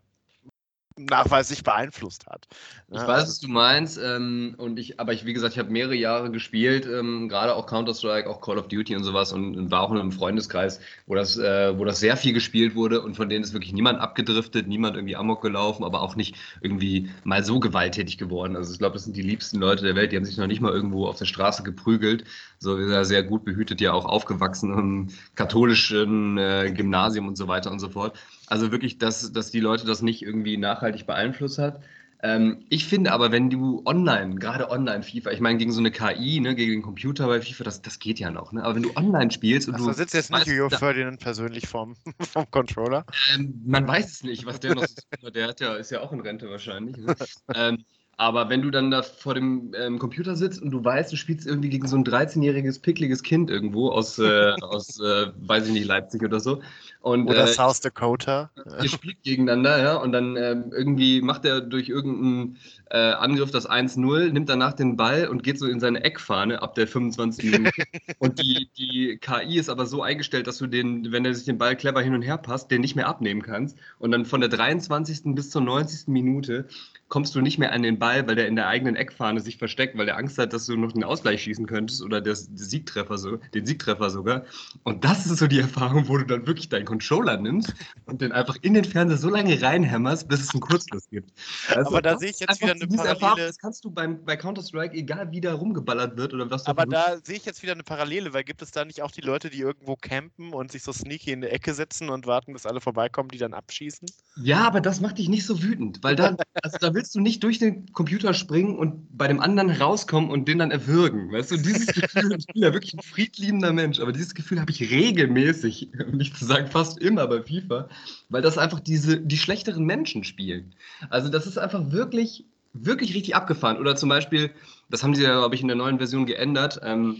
[1.07, 2.47] nachweislich beeinflusst hat.
[2.93, 5.95] Ich weiß, was du meinst, ähm, und ich, aber ich, wie gesagt, ich habe mehrere
[5.95, 9.83] Jahre gespielt, ähm, gerade auch Counter-Strike, auch Call of Duty und sowas und, und war
[9.83, 13.29] auch in einem Freundeskreis, wo das, äh, wo das sehr viel gespielt wurde und von
[13.29, 17.61] denen ist wirklich niemand abgedriftet, niemand irgendwie amok gelaufen, aber auch nicht irgendwie mal so
[17.61, 18.57] gewalttätig geworden.
[18.57, 20.61] Also ich glaube, das sind die liebsten Leute der Welt, die haben sich noch nicht
[20.61, 22.25] mal irgendwo auf der Straße geprügelt,
[22.59, 27.71] so sehr, sehr gut behütet, ja auch aufgewachsen im katholischen äh, Gymnasium und so weiter
[27.71, 28.19] und so fort.
[28.51, 31.81] Also wirklich, dass, dass die Leute das nicht irgendwie nachhaltig beeinflusst hat.
[32.23, 35.91] Ähm, ich finde aber, wenn du online, gerade online FIFA, ich meine, gegen so eine
[35.91, 38.53] KI, ne, gegen den Computer bei FIFA, das, das geht ja noch.
[38.53, 38.63] Ne?
[38.63, 39.93] Aber wenn du online spielst und Ach, du.
[39.93, 43.07] sitzt jetzt nicht Jojo Ferdinand persönlich vom, vom Controller?
[43.35, 44.85] Ähm, man weiß es nicht, was der noch
[45.21, 46.97] so Der hat ja, ist ja auch in Rente wahrscheinlich.
[46.97, 47.15] Ne?
[47.55, 47.85] ähm,
[48.21, 51.47] aber wenn du dann da vor dem ähm, Computer sitzt und du weißt, du spielst
[51.47, 55.87] irgendwie gegen so ein 13-jähriges, pickliges Kind irgendwo aus, äh, aus äh, weiß ich nicht,
[55.87, 56.61] Leipzig oder so.
[57.01, 58.51] Und, oder äh, South Dakota.
[58.83, 62.59] Ihr spielt gegeneinander, ja, und dann ähm, irgendwie macht er durch irgendeinen
[62.91, 66.75] äh, Angriff das 1-0, nimmt danach den Ball und geht so in seine Eckfahne ab
[66.75, 67.73] der 25 Minute.
[68.19, 71.57] und die, die KI ist aber so eingestellt, dass du den, wenn er sich den
[71.57, 73.79] Ball clever hin und her passt, den nicht mehr abnehmen kannst.
[73.99, 75.35] Und dann von der 23.
[75.35, 76.09] bis zur 90.
[76.09, 76.67] Minute
[77.11, 79.99] kommst du nicht mehr an den Ball, weil der in der eigenen Eckfahne sich versteckt,
[79.99, 83.19] weil er Angst hat, dass du noch den Ausgleich schießen könntest oder das, den Siegtreffer
[83.19, 84.45] so, den Siegtreffer sogar.
[84.85, 87.75] Und das ist so die Erfahrung, wo du dann wirklich deinen Controller nimmst
[88.07, 91.33] und den einfach in den Fernseher so lange reinhämmerst, bis es einen Kurzschluss gibt.
[91.69, 93.09] Also, Aber da sehe ich jetzt wieder eine Parallele.
[93.09, 96.71] Erfahrung, das kannst du beim, bei Counter-Strike, egal wie da rumgeballert wird oder was du
[96.71, 99.21] Aber da sehe ich jetzt wieder eine Parallele, weil gibt es da nicht auch die
[99.21, 102.67] Leute, die irgendwo campen und sich so sneaky in eine Ecke setzen und warten, bis
[102.67, 104.09] alle vorbeikommen, die dann abschießen?
[104.37, 107.43] Ja, aber das macht dich nicht so wütend, weil da, also da willst du nicht
[107.45, 111.33] durch den Computer springen und bei dem anderen rauskommen und den dann erwürgen.
[111.33, 114.71] Weißt du, dieses Gefühl, ich bin ja wirklich ein friedliebender Mensch, aber dieses Gefühl habe
[114.71, 117.89] ich regelmäßig, um nicht zu sagen fast immer bei FIFA,
[118.29, 120.75] weil das einfach diese, die schlechteren Menschen spielen.
[121.09, 123.79] Also das ist einfach wirklich, wirklich richtig abgefahren.
[123.79, 124.51] Oder zum Beispiel,
[124.91, 126.81] das haben sie ja, glaube ich, in der neuen Version geändert.
[126.83, 127.17] Ähm,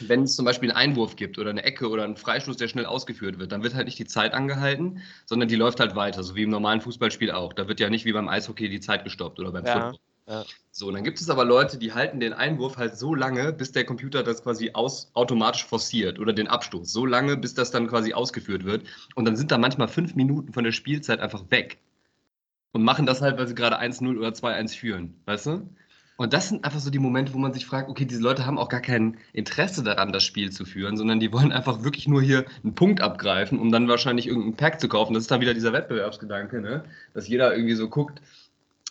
[0.00, 2.86] wenn es zum Beispiel einen Einwurf gibt oder eine Ecke oder einen Freistoß, der schnell
[2.86, 6.34] ausgeführt wird, dann wird halt nicht die Zeit angehalten, sondern die läuft halt weiter, so
[6.34, 7.52] wie im normalen Fußballspiel auch.
[7.52, 9.98] Da wird ja nicht wie beim Eishockey die Zeit gestoppt oder beim ja, Football.
[10.28, 10.44] Ja.
[10.70, 13.72] So, und dann gibt es aber Leute, die halten den Einwurf halt so lange, bis
[13.72, 16.90] der Computer das quasi aus, automatisch forciert oder den Abstoß.
[16.90, 18.86] So lange, bis das dann quasi ausgeführt wird.
[19.14, 21.78] Und dann sind da manchmal fünf Minuten von der Spielzeit einfach weg.
[22.72, 25.20] Und machen das halt, weil sie gerade 1-0 oder 2-1 führen.
[25.26, 25.68] Weißt du?
[26.22, 28.58] Und das sind einfach so die Momente, wo man sich fragt, okay, diese Leute haben
[28.58, 32.22] auch gar kein Interesse daran, das Spiel zu führen, sondern die wollen einfach wirklich nur
[32.22, 35.14] hier einen Punkt abgreifen, um dann wahrscheinlich irgendeinen Pack zu kaufen.
[35.14, 36.84] Das ist dann wieder dieser Wettbewerbsgedanke, ne?
[37.14, 38.22] dass jeder irgendwie so guckt.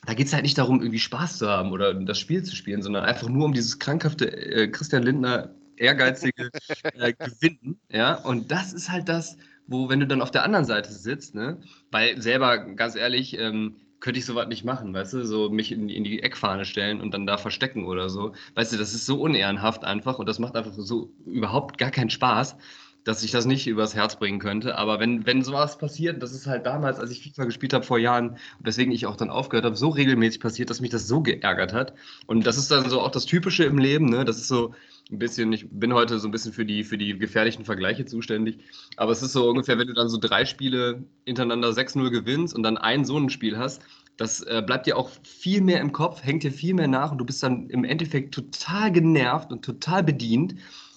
[0.05, 2.81] Da geht es halt nicht darum, irgendwie Spaß zu haben oder das Spiel zu spielen,
[2.81, 6.49] sondern einfach nur um dieses krankhafte äh, Christian Lindner ehrgeizige
[6.95, 7.79] äh, Gewinnen.
[7.89, 8.15] Ja?
[8.15, 11.61] Und das ist halt das, wo, wenn du dann auf der anderen Seite sitzt, ne?
[11.91, 15.87] weil selber, ganz ehrlich, ähm, könnte ich sowas nicht machen, weißt du, so mich in,
[15.87, 18.33] in, die Eckfahne stellen und dann da verstecken oder so.
[18.55, 22.09] Weißt du, das ist so unehrenhaft einfach und das macht einfach so überhaupt gar keinen
[22.09, 22.57] Spaß,
[23.03, 24.77] dass ich das nicht übers Herz bringen könnte.
[24.77, 27.99] Aber wenn, wenn sowas passiert, das ist halt damals, als ich FIFA gespielt habe vor
[27.99, 31.71] Jahren, weswegen ich auch dann aufgehört habe, so regelmäßig passiert, dass mich das so geärgert
[31.71, 31.93] hat.
[32.25, 34.25] Und das ist dann so auch das Typische im Leben, ne?
[34.25, 34.73] Das ist so,
[35.11, 38.59] ein bisschen, ich bin heute so ein bisschen für die, für die gefährlichen Vergleiche zuständig,
[38.97, 42.63] aber es ist so ungefähr, wenn du dann so drei Spiele hintereinander 6-0 gewinnst und
[42.63, 43.81] dann ein so ein Spiel hast,
[44.17, 47.17] das äh, bleibt dir auch viel mehr im Kopf, hängt dir viel mehr nach und
[47.17, 50.55] du bist dann im Endeffekt total genervt und total bedient.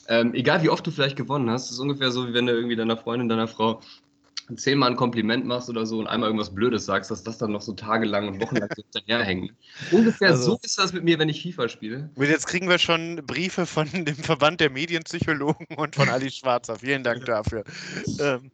[0.09, 2.77] Ähm, egal wie oft du vielleicht gewonnen hast, ist ungefähr so, wie wenn du irgendwie
[2.77, 3.81] deiner Freundin, deiner Frau
[4.57, 7.63] zehnmal ein Kompliment machst oder so und einmal irgendwas Blödes sagst, dass das dann noch
[7.63, 9.53] so tagelang und wochenlang hinterherhängt.
[9.91, 12.11] Ungefähr also, so ist das mit mir, wenn ich FIFA spiele.
[12.17, 16.77] Jetzt kriegen wir schon Briefe von dem Verband der Medienpsychologen und von Ali Schwarzer.
[16.77, 17.65] Vielen Dank dafür.
[18.21, 18.51] Ähm,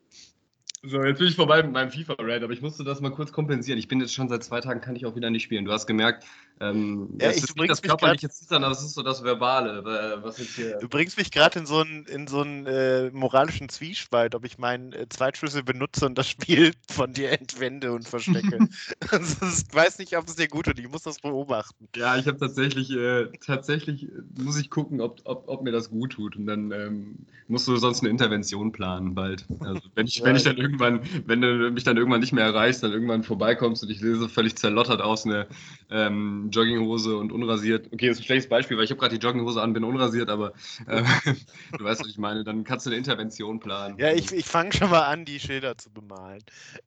[0.83, 3.79] so, jetzt bin ich vorbei mit meinem FIFA-Raid, aber ich musste das mal kurz kompensieren.
[3.79, 5.67] Ich bin jetzt schon seit zwei Tagen, kann ich auch wieder nicht spielen.
[5.67, 6.25] Du hast gemerkt,
[6.59, 9.83] ähm, ja, das ich, ist nicht das körperliche Zittern, aber es ist so das Verbale,
[10.23, 10.79] was jetzt hier.
[10.79, 15.07] Du bringst mich gerade in so einen, so äh, moralischen Zwiespalt, ob ich meinen äh,
[15.09, 18.69] Zweitschlüssel benutze und das Spiel von dir entwende und verstecke.
[19.11, 20.79] also, ich weiß nicht, ob es dir gut tut.
[20.79, 21.89] Ich muss das beobachten.
[21.97, 26.13] Ja, ich habe tatsächlich, äh, tatsächlich muss ich gucken, ob, ob, ob, mir das gut
[26.13, 26.37] tut.
[26.37, 29.47] Und dann ähm, musst du sonst eine Intervention planen bald.
[29.61, 32.45] Also, wenn ich, ja, wenn ich dann irgendwann, wenn du mich dann irgendwann nicht mehr
[32.45, 35.47] erreichst, dann irgendwann vorbeikommst und ich lese völlig zerlottert aus, eine
[35.91, 37.89] ähm, Jogginghose und unrasiert.
[37.93, 40.29] Okay, das ist ein schlechtes Beispiel, weil ich habe gerade die Jogginghose an, bin unrasiert,
[40.29, 40.53] aber
[40.87, 41.03] äh,
[41.79, 42.45] du weißt, was ich meine.
[42.45, 43.97] Dann kannst du eine Intervention planen.
[43.99, 46.43] Ja, ich, ich fange schon mal an, die Schilder zu bemalen.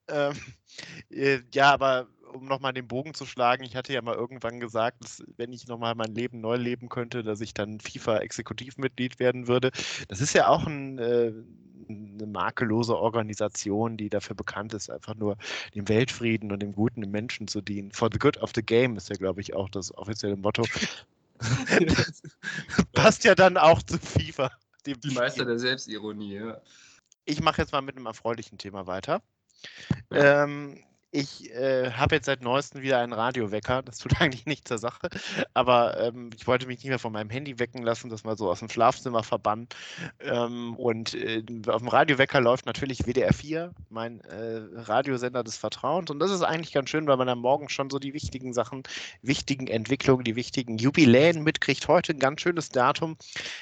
[0.08, 0.34] Ähm,
[1.10, 5.04] äh, ja, aber um nochmal den Bogen zu schlagen, ich hatte ja mal irgendwann gesagt,
[5.04, 9.72] dass, wenn ich nochmal mein Leben neu leben könnte, dass ich dann FIFA-Exekutivmitglied werden würde.
[10.08, 11.34] Das ist ja auch ein, äh,
[11.90, 15.38] eine makellose Organisation, die dafür bekannt ist, einfach nur
[15.76, 17.92] dem Weltfrieden und dem Guten im Menschen zu dienen.
[17.92, 20.64] For the good of the game ist ja, glaube ich, auch das offizielle Motto.
[22.94, 24.52] Passt ja dann auch zu FIFA.
[24.86, 26.62] Die Meister der Selbstironie, ja.
[27.26, 29.22] Ich mache jetzt mal mit einem erfreulichen Thema weiter.
[30.12, 30.44] Ja.
[30.44, 33.84] Ähm, ich äh, habe jetzt seit neuestem wieder einen Radiowecker.
[33.84, 35.10] Das tut eigentlich nichts zur Sache.
[35.54, 38.50] Aber ähm, ich wollte mich nicht mehr von meinem Handy wecken lassen, das mal so
[38.50, 39.68] aus dem Schlafzimmer verbannen.
[40.20, 46.10] Ähm, und äh, auf dem Radiowecker läuft natürlich WDR 4, mein äh, Radiosender des Vertrauens.
[46.10, 48.82] Und das ist eigentlich ganz schön, weil man am Morgen schon so die wichtigen Sachen,
[49.22, 51.88] wichtigen Entwicklungen, die wichtigen Jubiläen mitkriegt.
[51.88, 53.18] Heute ein ganz schönes Datum.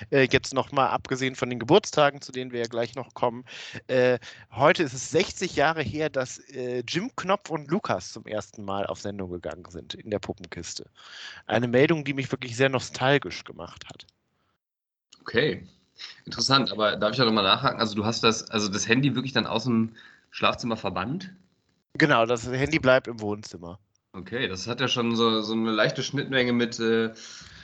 [0.10, 3.44] Äh, jetzt nochmal abgesehen von den Geburtstagen, zu denen wir ja gleich noch kommen.
[3.88, 4.20] Äh,
[4.52, 8.64] heute ist es 60 Jahre her, dass äh, Jim Knopf Knopf und Lukas zum ersten
[8.64, 10.86] Mal auf Sendung gegangen sind in der Puppenkiste.
[11.46, 14.06] Eine Meldung, die mich wirklich sehr nostalgisch gemacht hat.
[15.22, 15.68] Okay,
[16.26, 16.72] interessant.
[16.72, 17.80] Aber darf ich da nochmal nachhaken?
[17.80, 19.96] Also du hast das, also das Handy wirklich dann aus dem
[20.32, 21.34] Schlafzimmer verbannt?
[21.94, 23.80] Genau, das Handy bleibt im Wohnzimmer.
[24.14, 27.14] Okay, das hat ja schon so, so eine leichte Schnittmenge mit äh,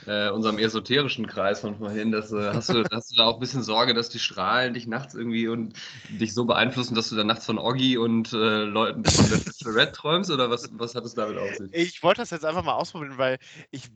[0.08, 2.10] äh, unserem esoterischen Kreis von vorhin.
[2.10, 4.86] Dass, äh, hast, du, hast du da auch ein bisschen Sorge, dass die Strahlen dich
[4.86, 5.74] nachts irgendwie und
[6.08, 9.92] dich so beeinflussen, dass du dann nachts von Oggi und äh, Leuten von der Bachelorette
[9.92, 10.30] träumst?
[10.30, 11.72] Oder was, was hat es damit auf sich?
[11.72, 13.38] Ich wollte das jetzt einfach mal ausprobieren, weil
[13.70, 13.90] ich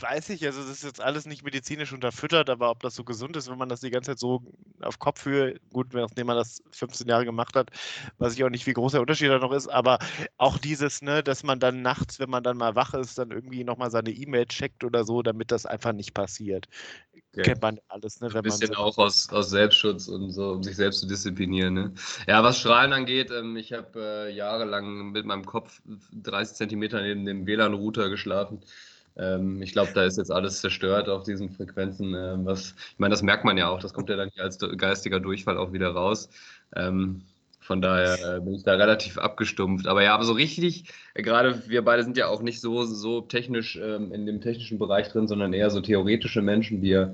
[0.00, 3.36] weiß ich, also das ist jetzt alles nicht medizinisch unterfüttert, aber ob das so gesund
[3.36, 4.42] ist, wenn man das die ganze Zeit so
[4.80, 7.70] auf Kopfhöhe, gut, nachdem man das 15 Jahre gemacht hat,
[8.18, 9.98] weiß ich auch nicht, wie groß der Unterschied da noch ist, aber
[10.36, 13.64] auch dieses, ne, dass man dann nachts, wenn man dann mal wach ist, dann irgendwie
[13.64, 16.66] nochmal seine E-Mail checkt oder so, damit das einfach nicht passiert.
[17.32, 17.42] Okay.
[17.42, 18.28] Kennt man alles, ne?
[18.28, 21.06] Wenn Ein bisschen man so auch aus, aus Selbstschutz und so, um sich selbst zu
[21.06, 21.94] disziplinieren, ne?
[22.26, 25.82] Ja, was Strahlen angeht, ähm, ich habe äh, jahrelang mit meinem Kopf
[26.12, 28.60] 30 Zentimeter neben dem WLAN-Router geschlafen.
[29.18, 32.14] Ähm, ich glaube, da ist jetzt alles zerstört auf diesen Frequenzen.
[32.14, 35.20] Äh, was, ich meine, das merkt man ja auch, das kommt ja dann als geistiger
[35.20, 36.28] Durchfall auch wieder raus.
[36.74, 37.22] Ähm,
[37.60, 39.88] Von daher äh, bin ich da relativ abgestumpft.
[39.88, 43.22] Aber ja, aber so richtig, äh, gerade wir beide sind ja auch nicht so, so
[43.22, 47.06] technisch ähm, in dem technischen Bereich drin, sondern eher so theoretische Menschen, die,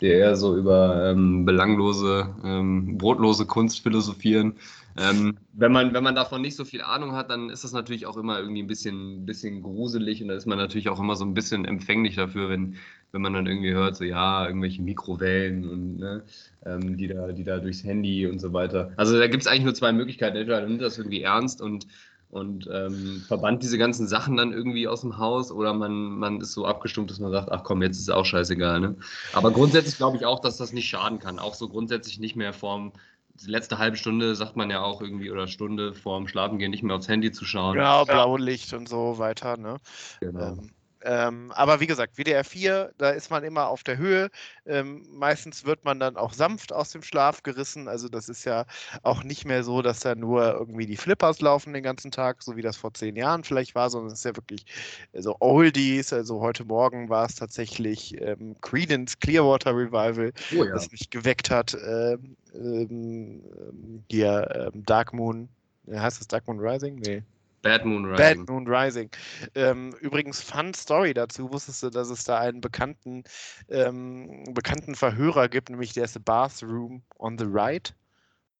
[0.00, 4.54] die eher so über ähm, belanglose, ähm, brotlose Kunst philosophieren.
[4.98, 8.06] Ähm, wenn, man, wenn man davon nicht so viel Ahnung hat, dann ist das natürlich
[8.06, 11.24] auch immer irgendwie ein bisschen, bisschen gruselig und da ist man natürlich auch immer so
[11.24, 12.76] ein bisschen empfänglich dafür, wenn,
[13.12, 16.22] wenn man dann irgendwie hört, so ja, irgendwelche Mikrowellen und ne,
[16.64, 18.92] ähm, die, da, die da durchs Handy und so weiter.
[18.96, 20.36] Also da gibt es eigentlich nur zwei Möglichkeiten.
[20.36, 21.86] Entweder nimmt das irgendwie ernst und,
[22.30, 26.52] und ähm, verbannt diese ganzen Sachen dann irgendwie aus dem Haus oder man, man ist
[26.52, 28.80] so abgestimmt, dass man sagt, ach komm, jetzt ist es auch scheißegal.
[28.80, 28.96] Ne?
[29.34, 31.38] Aber grundsätzlich glaube ich auch, dass das nicht schaden kann.
[31.38, 32.92] Auch so grundsätzlich nicht mehr vorm
[33.40, 36.96] die letzte halbe Stunde sagt man ja auch irgendwie oder Stunde vorm Schlafengehen nicht mehr
[36.96, 37.76] aufs Handy zu schauen.
[37.76, 39.76] Ja, Blaulicht und so weiter, ne?
[40.20, 40.52] Genau.
[40.52, 40.70] Ähm,
[41.06, 44.28] ähm, aber wie gesagt, WDR 4, da ist man immer auf der Höhe.
[44.66, 47.86] Ähm, meistens wird man dann auch sanft aus dem Schlaf gerissen.
[47.86, 48.66] Also das ist ja
[49.02, 52.56] auch nicht mehr so, dass da nur irgendwie die Flippers laufen den ganzen Tag, so
[52.56, 54.66] wie das vor zehn Jahren vielleicht war, sondern es ist ja wirklich
[55.12, 56.12] so Oldies.
[56.12, 60.72] Also heute Morgen war es tatsächlich ähm, Credence Clearwater Revival, oh, ja.
[60.74, 61.76] das mich geweckt hat.
[61.86, 65.48] Ähm, ähm, hier ähm, Dark Moon,
[65.88, 66.96] heißt das Dark Moon Rising?
[66.96, 67.22] Nee.
[67.62, 68.46] Bad Moon Rising.
[68.46, 69.10] Bad Moon Rising.
[69.54, 71.52] Ähm, übrigens, Fun Story dazu.
[71.52, 73.24] Wusstest du, dass es da einen bekannten,
[73.68, 77.94] ähm, bekannten Verhörer gibt, nämlich der ist Bathroom on the Right?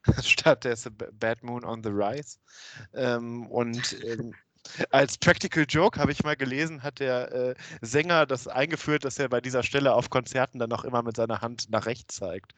[0.23, 2.39] Statt der ist Bad Moon on the Rise.
[2.95, 4.35] Ähm, und ähm,
[4.91, 9.29] als Practical Joke habe ich mal gelesen, hat der äh, Sänger das eingeführt, dass er
[9.29, 12.55] bei dieser Stelle auf Konzerten dann auch immer mit seiner Hand nach rechts zeigt.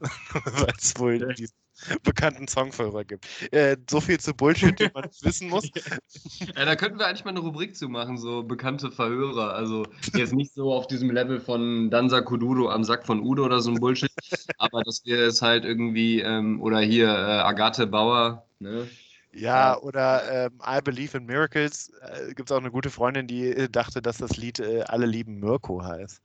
[0.44, 1.46] Weil es wohl ja.
[2.02, 3.26] bekannten Songführer gibt.
[3.52, 5.68] Äh, so viel zu Bullshit, den man wissen muss.
[6.56, 9.54] Ja, da könnten wir eigentlich mal eine Rubrik zu machen, so bekannte Verhörer.
[9.54, 13.60] Also jetzt nicht so auf diesem Level von Danza Kududo am Sack von Udo oder
[13.60, 14.10] so ein Bullshit,
[14.58, 18.88] aber dass wir es halt irgendwie, ähm, oder hier äh, Agathe Bauer, ne?
[19.34, 21.90] Ja, oder ähm, I Believe in Miracles.
[22.02, 25.06] Äh, Gibt es auch eine gute Freundin, die äh, dachte, dass das Lied äh, Alle
[25.06, 26.20] lieben Mirko heißt.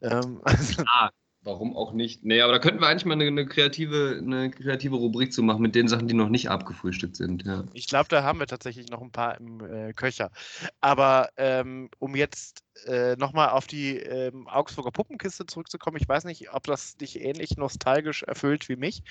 [0.00, 1.10] Ähm, also, ja,
[1.44, 2.24] warum auch nicht?
[2.24, 5.62] Nee, aber da könnten wir eigentlich mal eine, eine, kreative, eine kreative Rubrik zu machen
[5.62, 7.44] mit den Sachen, die noch nicht abgefrühstückt sind.
[7.44, 7.64] Ja.
[7.72, 10.30] Ich glaube, da haben wir tatsächlich noch ein paar im äh, Köcher.
[10.80, 16.52] Aber ähm, um jetzt äh, nochmal auf die ähm, Augsburger Puppenkiste zurückzukommen, ich weiß nicht,
[16.52, 19.02] ob das dich ähnlich nostalgisch erfüllt wie mich.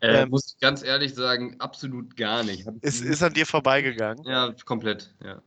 [0.00, 2.66] Äh, ähm, muss ich ganz ehrlich sagen, absolut gar nicht.
[2.82, 4.24] Es ist an dir vorbeigegangen.
[4.24, 5.42] Ja, komplett, ja.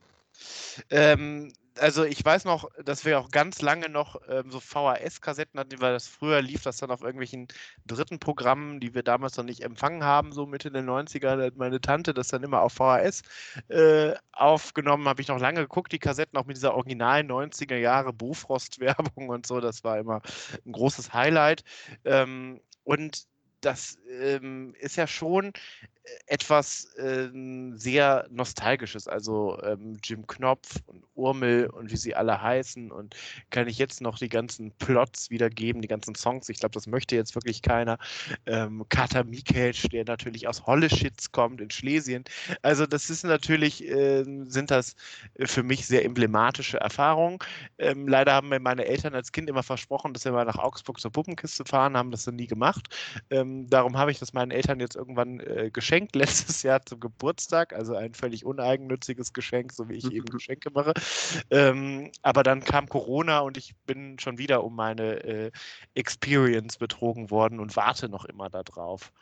[0.90, 5.80] Ähm, also ich weiß noch, dass wir auch ganz lange noch ähm, so VHS-Kassetten hatten,
[5.80, 7.48] weil das früher lief das dann auf irgendwelchen
[7.86, 11.56] dritten Programmen, die wir damals noch nicht empfangen haben, so Mitte der 90er, da hat
[11.56, 13.22] meine Tante das dann immer auf VHS
[13.68, 18.12] äh, aufgenommen, habe ich noch lange geguckt, die Kassetten auch mit dieser originalen 90er Jahre
[18.12, 20.20] Bofrost-Werbung und so, das war immer
[20.64, 21.64] ein großes Highlight.
[22.04, 23.24] Ähm, und
[23.60, 25.52] das ähm, ist ja schon
[26.26, 29.08] etwas ähm, sehr Nostalgisches.
[29.08, 32.90] Also ähm, Jim Knopf und Urmel und wie sie alle heißen.
[32.90, 33.16] Und
[33.50, 36.48] kann ich jetzt noch die ganzen Plots wiedergeben, die ganzen Songs?
[36.48, 37.98] Ich glaube, das möchte jetzt wirklich keiner.
[38.46, 42.24] Ähm, Kater Mikic, der natürlich aus Holleschitz kommt in Schlesien.
[42.62, 44.96] Also das ist natürlich, äh, sind das
[45.40, 47.38] für mich sehr emblematische Erfahrungen.
[47.78, 51.00] Ähm, leider haben mir meine Eltern als Kind immer versprochen, dass wir mal nach Augsburg
[51.00, 52.94] zur Puppenkiste fahren, haben das dann nie gemacht.
[53.30, 57.00] Ähm, darum habe ich das meinen Eltern jetzt irgendwann äh, geschenkt geschenkt letztes Jahr zum
[57.00, 60.94] Geburtstag, also ein völlig uneigennütziges Geschenk, so wie ich eben Geschenke mache.
[61.50, 65.50] Ähm, aber dann kam Corona und ich bin schon wieder um meine äh,
[65.94, 69.12] Experience betrogen worden und warte noch immer darauf.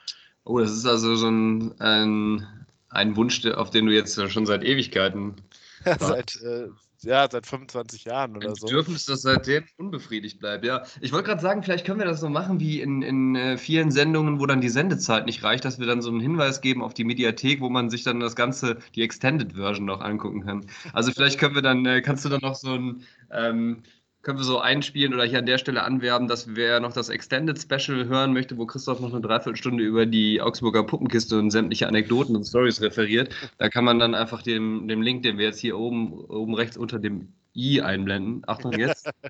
[0.45, 4.65] Oh, das ist also so ein, ein, ein Wunsch, auf den du jetzt schon seit
[4.65, 5.37] Ewigkeiten.
[5.99, 6.69] Seit äh,
[7.05, 8.67] ja, seit 25 Jahren oder so.
[8.67, 10.85] Dürfen es, dass seitdem unbefriedigt bleibt, ja.
[11.01, 13.91] Ich wollte gerade sagen, vielleicht können wir das so machen wie in, in äh, vielen
[13.91, 16.95] Sendungen, wo dann die Sendezeit nicht reicht, dass wir dann so einen Hinweis geben auf
[16.95, 20.67] die Mediathek, wo man sich dann das Ganze, die Extended Version noch angucken kann.
[20.93, 23.83] Also vielleicht können wir dann, äh, kannst du dann noch so ein ähm,
[24.23, 27.61] können wir so einspielen oder hier an der Stelle anwerben, dass wer noch das Extended
[27.61, 32.37] Special hören möchte, wo Christoph noch eine Dreiviertelstunde über die Augsburger Puppenkiste und sämtliche Anekdoten
[32.37, 33.35] und Stories referiert.
[33.59, 36.77] Da kann man dann einfach dem, dem Link, den wir jetzt hier oben, oben rechts
[36.77, 38.43] unter dem I einblenden.
[38.47, 39.11] Achtung jetzt.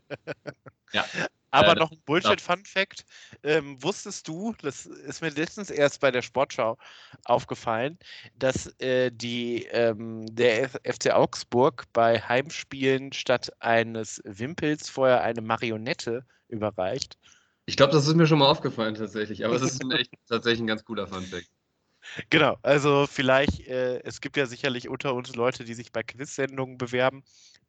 [0.95, 1.07] Ja.
[1.53, 3.05] Aber äh, noch ein Bullshit-Fun-Fact.
[3.43, 6.79] Ähm, wusstest du, das ist mir letztens erst bei der Sportschau
[7.25, 7.99] aufgefallen,
[8.35, 16.25] dass äh, die, ähm, der FC Augsburg bei Heimspielen statt eines Wimpels vorher eine Marionette
[16.49, 17.19] überreicht?
[17.67, 20.61] Ich glaube, das ist mir schon mal aufgefallen tatsächlich, aber es ist ein echt, tatsächlich
[20.61, 21.51] ein ganz cooler Fun-Fact.
[22.31, 26.79] Genau, also vielleicht, äh, es gibt ja sicherlich unter uns Leute, die sich bei Quiz-Sendungen
[26.79, 27.23] bewerben.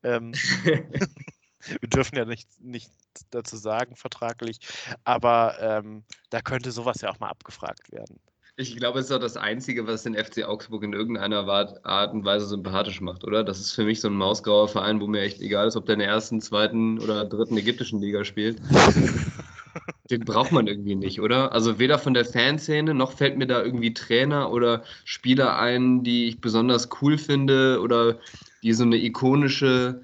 [0.03, 0.31] Ähm,
[1.79, 2.91] wir dürfen ja nichts nicht
[3.31, 4.59] dazu sagen, vertraglich,
[5.03, 8.19] aber ähm, da könnte sowas ja auch mal abgefragt werden.
[8.55, 12.23] Ich glaube, es ist auch das Einzige, was den FC Augsburg in irgendeiner Art und
[12.23, 13.43] Weise sympathisch macht, oder?
[13.43, 15.93] Das ist für mich so ein mausgrauer Verein, wo mir echt egal ist, ob der
[15.93, 18.61] in der ersten, zweiten oder dritten ägyptischen Liga spielt.
[20.11, 21.51] Den braucht man irgendwie nicht, oder?
[21.51, 26.27] Also weder von der Fanszene noch fällt mir da irgendwie Trainer oder Spieler ein, die
[26.27, 28.19] ich besonders cool finde oder
[28.61, 30.03] die so eine ikonische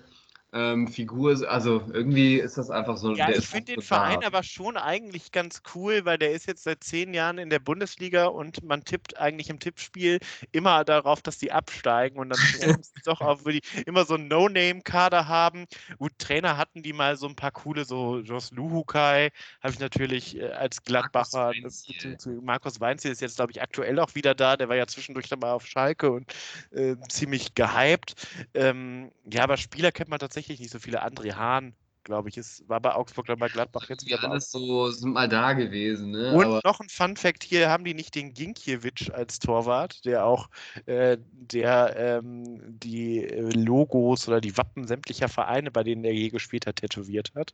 [0.52, 1.38] ähm, Figur.
[1.48, 3.14] Also irgendwie ist das einfach so.
[3.14, 6.84] Ja, ich finde den Verein aber schon eigentlich ganz cool, weil der ist jetzt seit
[6.84, 10.20] zehn Jahren in der Bundesliga und man tippt eigentlich im Tippspiel
[10.52, 12.40] immer darauf, dass die absteigen und dann
[13.06, 15.66] doch auch die immer so einen No-Name-Kader haben.
[15.98, 19.30] Gut, Trainer hatten die mal so ein paar coole, so Jos Luhukai
[19.62, 21.52] habe ich natürlich äh, als Gladbacher.
[21.54, 22.42] Markus Weinziel.
[22.42, 24.58] Markus Weinziel ist jetzt, glaube ich, aktuell auch wieder da.
[24.58, 26.34] Der war ja zwischendurch dann mal auf Schalke und
[26.72, 28.16] äh, ziemlich gehypt.
[28.54, 31.04] Ähm, ja, aber Spieler kennt man tatsächlich tatsächlich nicht so viele.
[31.04, 31.74] André Hahn,
[32.04, 34.24] glaube ich, ist, war bei Augsburg, dann bei Gladbach jetzt wieder.
[34.24, 36.12] Alles so, sind mal da gewesen.
[36.12, 36.34] Ne?
[36.34, 40.50] Und Aber noch ein Fun-Fact: hier haben die nicht den Ginkiewicz als Torwart, der auch
[40.86, 46.30] äh, der ähm, die äh, Logos oder die Wappen sämtlicher Vereine, bei denen er je
[46.30, 47.54] gespielt hat, tätowiert hat.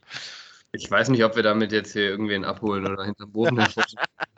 [0.76, 3.58] Ich weiß nicht, ob wir damit jetzt hier irgendwen abholen oder hinterm Boden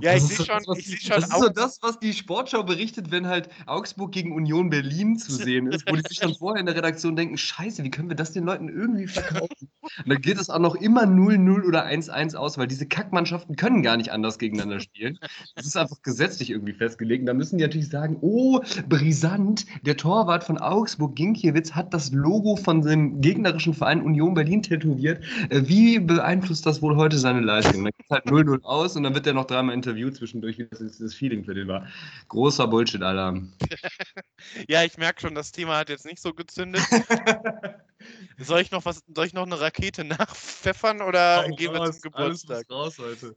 [0.00, 0.62] Ja, ich sehe schon.
[0.66, 4.12] Das, ich seh schon das ist so das, was die Sportschau berichtet, wenn halt Augsburg
[4.12, 7.38] gegen Union Berlin zu sehen ist, wo die sich dann vorher in der Redaktion denken:
[7.38, 9.70] Scheiße, wie können wir das den Leuten irgendwie verkaufen?
[9.80, 13.82] Und dann geht es auch noch immer 0-0 oder 1-1 aus, weil diese Kackmannschaften können
[13.82, 15.18] gar nicht anders gegeneinander spielen.
[15.54, 17.22] Das ist einfach gesetzlich irgendwie festgelegt.
[17.22, 22.12] Und da müssen die natürlich sagen: Oh, brisant, der Torwart von Augsburg, Ginkiewicz, hat das
[22.12, 25.24] Logo von seinem gegnerischen Verein Union Berlin tätowiert.
[25.50, 27.84] Äh, wie beeinflusst das wohl heute seine Leistung?
[27.84, 30.98] Dann geht halt 0-0 aus und dann wird er noch dreimal interviewt zwischendurch, wie das,
[30.98, 31.86] das Feeling für den war.
[32.28, 33.52] Großer Bullshit-Alarm.
[34.68, 36.82] ja, ich merke schon, das Thema hat jetzt nicht so gezündet.
[38.38, 42.66] soll ich noch was, soll ich noch eine Rakete nachpfeffern oder gehen wir zum Geburtstag?
[42.68, 43.36] Alles raus heute.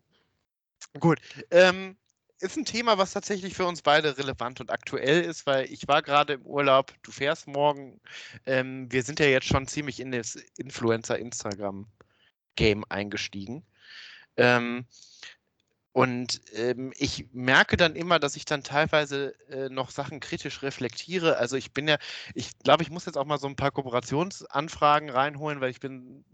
[1.00, 1.20] Gut.
[1.52, 1.98] Ähm,
[2.40, 6.02] ist ein Thema, was tatsächlich für uns beide relevant und aktuell ist, weil ich war
[6.02, 8.02] gerade im Urlaub, du fährst morgen.
[8.46, 13.64] Ähm, wir sind ja jetzt schon ziemlich in das Influencer-Instagram-Game eingestiegen.
[14.38, 14.86] Ähm,
[15.94, 21.38] und ähm, ich merke dann immer, dass ich dann teilweise äh, noch Sachen kritisch reflektiere.
[21.38, 21.98] Also ich bin ja,
[22.34, 26.26] ich glaube, ich muss jetzt auch mal so ein paar Kooperationsanfragen reinholen, weil ich bin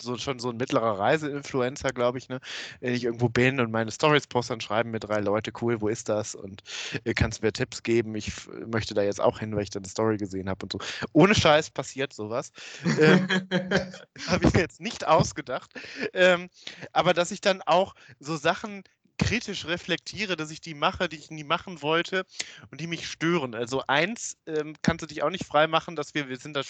[0.00, 2.40] so schon so ein mittlerer Reiseinfluencer, glaube ich, ne?
[2.80, 5.88] Wenn ich irgendwo bin und meine Stories poste, dann schreiben mir drei Leute, cool, wo
[5.88, 6.34] ist das?
[6.34, 6.62] Und
[7.04, 8.14] äh, kannst mir Tipps geben.
[8.14, 8.32] Ich
[8.66, 10.78] möchte da jetzt auch hin, weil ich da eine Story gesehen habe und so.
[11.12, 12.52] Ohne Scheiß passiert sowas.
[13.00, 13.28] Ähm,
[14.26, 15.72] habe ich mir jetzt nicht ausgedacht.
[16.12, 16.48] Ähm,
[16.92, 18.82] aber dass ich dann auch so Sachen
[19.18, 22.24] kritisch reflektiere, dass ich die mache, die ich nie machen wollte
[22.70, 23.54] und die mich stören.
[23.54, 26.62] Also eins ähm, kannst du dich auch nicht frei machen, dass wir, wir sind da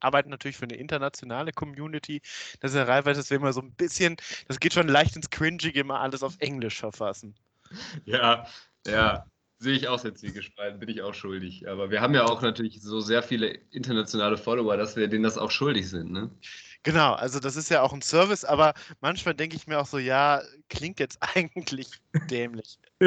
[0.00, 2.20] arbeiten natürlich für eine internationale Community.
[2.60, 4.16] Das ist ja reihenweise, dass wir immer so ein bisschen,
[4.48, 7.34] das geht schon leicht ins Cringige, immer alles auf Englisch verfassen.
[8.04, 8.46] Ja,
[8.86, 9.26] ja.
[9.58, 11.68] Sehe ich auch jetzt wie gespalten, bin ich auch schuldig.
[11.68, 15.38] Aber wir haben ja auch natürlich so sehr viele internationale Follower, dass wir denen das
[15.38, 16.30] auch schuldig sind, ne?
[16.82, 19.96] Genau, also das ist ja auch ein Service, aber manchmal denke ich mir auch so,
[19.96, 21.88] ja, klingt jetzt eigentlich
[22.28, 22.78] dämlich.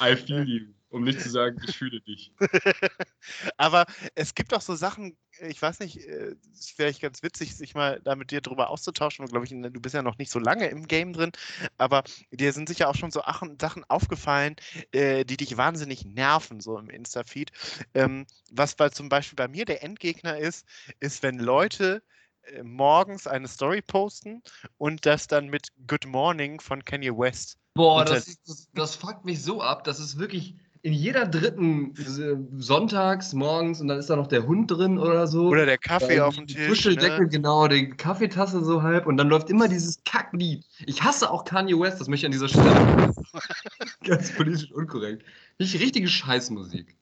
[0.00, 2.32] I feel you um nicht zu sagen, ich fühle dich.
[3.56, 7.74] Aber es gibt auch so Sachen, ich weiß nicht, äh, es wäre ganz witzig, sich
[7.74, 9.24] mal da mit dir drüber auszutauschen.
[9.26, 11.30] glaube ich, du bist ja noch nicht so lange im Game drin,
[11.78, 13.22] aber dir sind sicher auch schon so
[13.60, 14.56] Sachen aufgefallen,
[14.92, 17.52] äh, die dich wahnsinnig nerven, so im Insta-Feed.
[17.94, 20.66] Ähm, was bei, zum Beispiel bei mir der Endgegner ist,
[20.98, 22.02] ist, wenn Leute
[22.42, 24.42] äh, morgens eine Story posten
[24.76, 27.58] und das dann mit Good Morning von Kanye West.
[27.74, 29.84] Boah, das, das, das fuckt mich so ab.
[29.84, 34.46] Das ist wirklich in jeder dritten äh, sonntags morgens und dann ist da noch der
[34.46, 35.48] Hund drin oder so.
[35.48, 36.68] Oder der Kaffee ähm, auf dem Tisch.
[36.68, 37.28] Kuscheldeckel, ne?
[37.28, 40.64] genau, die Kaffeetasse so halb und dann läuft immer dieses Kacklied.
[40.86, 43.12] Ich hasse auch Kanye West, das möchte ich an dieser Stelle.
[44.04, 45.24] Ganz politisch unkorrekt.
[45.58, 46.96] Nicht richtige Scheißmusik.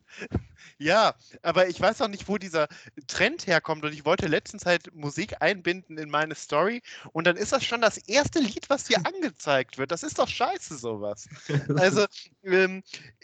[0.79, 2.69] Ja, aber ich weiß auch nicht, wo dieser
[3.07, 3.85] Trend herkommt.
[3.85, 6.83] Und ich wollte letztens halt Musik einbinden in meine Story.
[7.13, 9.91] Und dann ist das schon das erste Lied, was dir angezeigt wird.
[9.91, 11.29] Das ist doch scheiße, sowas.
[11.79, 12.07] Also,
[12.45, 12.83] ähm,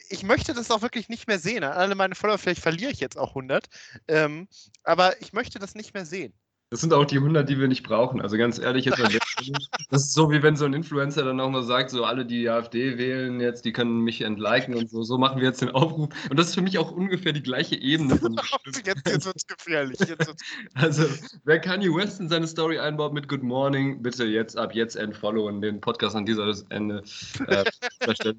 [0.09, 1.64] ich möchte das auch wirklich nicht mehr sehen.
[1.64, 3.66] Alle meine Follower, vielleicht verliere ich jetzt auch 100.
[4.09, 4.49] Ähm,
[4.83, 6.33] aber ich möchte das nicht mehr sehen.
[6.70, 8.20] Das sind auch die 100, die wir nicht brauchen.
[8.20, 8.84] Also ganz ehrlich,
[9.91, 12.45] das ist so, wie wenn so ein Influencer dann auch mal sagt, so alle, die
[12.45, 15.03] die AfD wählen jetzt, die können mich entliken und so.
[15.03, 16.09] So machen wir jetzt den Aufruf.
[16.28, 18.14] Und das ist für mich auch ungefähr die gleiche Ebene
[18.84, 19.99] Jetzt, jetzt wird es gefährlich.
[20.01, 20.34] Wird's...
[20.74, 21.05] Also,
[21.45, 25.62] wer Kanye West in seine Story einbaut mit Good Morning, bitte jetzt ab jetzt entfollowen,
[25.62, 27.03] den Podcast an dieser Ende
[27.47, 27.64] äh,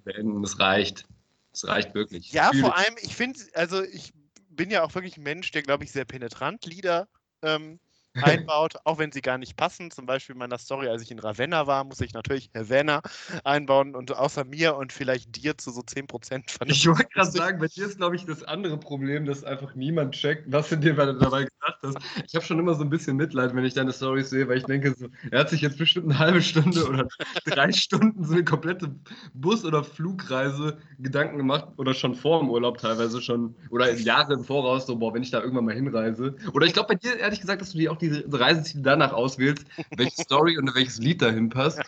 [0.04, 0.42] beenden.
[0.42, 1.08] Das reicht.
[1.52, 2.32] Das reicht wirklich.
[2.32, 4.14] Ja, Fühl vor allem, ich finde, also ich
[4.50, 7.08] bin ja auch wirklich ein Mensch, der, glaube ich, sehr penetrant Lieder
[7.42, 7.80] ähm,
[8.16, 9.92] einbaut, auch wenn sie gar nicht passen.
[9.92, 13.02] Zum Beispiel in meiner Story, als ich in Ravenna war, muss ich natürlich Havana
[13.44, 17.60] einbauen und außer mir und vielleicht dir zu so 10% von Ich wollte gerade sagen,
[17.60, 20.94] bei dir ist, glaube ich, das andere Problem, dass einfach niemand checkt, was du dir
[20.94, 21.98] dabei gedacht hast.
[22.28, 24.66] Ich habe schon immer so ein bisschen Mitleid, wenn ich deine Stories sehe, weil ich
[24.66, 27.08] denke, so, er hat sich jetzt bestimmt eine halbe Stunde oder
[27.46, 28.96] drei Stunden so eine komplette
[29.34, 34.44] Bus- oder Flugreise Gedanken gemacht oder schon vor dem Urlaub teilweise schon oder Jahre im
[34.44, 36.36] Voraus, so, boah, wenn ich da irgendwann mal hinreise.
[36.54, 39.66] Oder ich glaube bei dir, ehrlich gesagt, dass du dir auch diese Reiseziele danach auswählst,
[39.96, 41.80] welche Story und welches Lied dahin passt.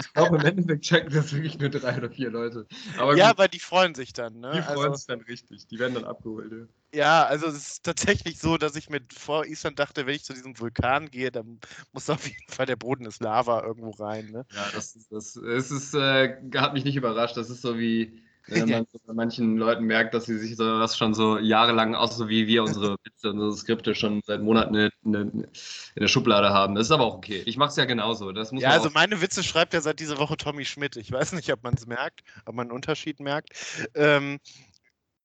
[0.00, 2.66] Ich glaube, im Endeffekt checken das wirklich nur drei oder vier Leute.
[2.98, 4.52] Aber ja, gut, aber die freuen sich dann, ne?
[4.54, 5.66] Die freuen also, sich dann richtig.
[5.66, 6.52] Die werden dann abgeholt.
[6.52, 6.66] Ja.
[6.94, 10.32] Ja, also es ist tatsächlich so, dass ich mit vor Island dachte, wenn ich zu
[10.32, 11.60] diesem Vulkan gehe, dann
[11.92, 14.30] muss auf jeden Fall der Boden ist Lava irgendwo rein.
[14.30, 14.46] Ne?
[14.54, 17.36] Ja, das, das, das ist, äh, hat mich nicht überrascht.
[17.36, 20.96] Das ist so wie, wenn man bei manchen Leuten merkt, dass sie sich so das
[20.96, 24.90] schon so jahrelang, auch so wie wir unsere Witze, unsere Skripte schon seit Monaten in,
[25.04, 26.74] in, in der Schublade haben.
[26.74, 27.42] Das ist aber auch okay.
[27.46, 28.32] Ich mache es ja genauso.
[28.32, 30.96] Das muss ja, also meine Witze schreibt ja seit dieser Woche Tommy Schmidt.
[30.96, 33.50] Ich weiß nicht, ob man es merkt, ob man einen Unterschied merkt.
[33.94, 34.38] Ähm,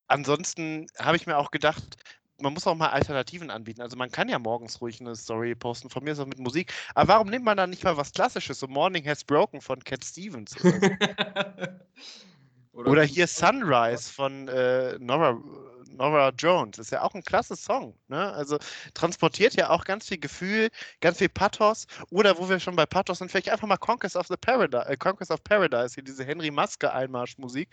[0.07, 1.97] ansonsten habe ich mir auch gedacht,
[2.41, 3.81] man muss auch mal Alternativen anbieten.
[3.81, 6.73] Also man kann ja morgens ruhig eine Story posten, von mir ist auch mit Musik.
[6.95, 10.03] Aber warum nimmt man dann nicht mal was Klassisches, so Morning Has Broken von Cat
[10.03, 10.59] Stevens?
[10.59, 10.89] Oder, so?
[12.73, 15.41] oder, oder, hier Sunrise von äh, Nora,
[15.89, 16.79] Nora Jones.
[16.79, 17.97] Ist ja auch ein klasse Song.
[18.07, 18.31] Ne?
[18.33, 18.57] Also
[18.93, 20.69] transportiert ja auch ganz viel Gefühl,
[21.01, 21.85] ganz viel Pathos.
[22.09, 24.97] Oder wo wir schon bei Pathos sind, vielleicht einfach mal Conquest of the Paradise, äh,
[24.97, 27.69] Conquest of Paradise, hier diese Henry Maske Einmarschmusik.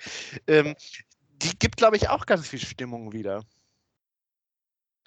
[0.47, 0.75] Ähm,
[1.43, 3.45] die gibt, glaube ich, auch ganz viel Stimmung wieder.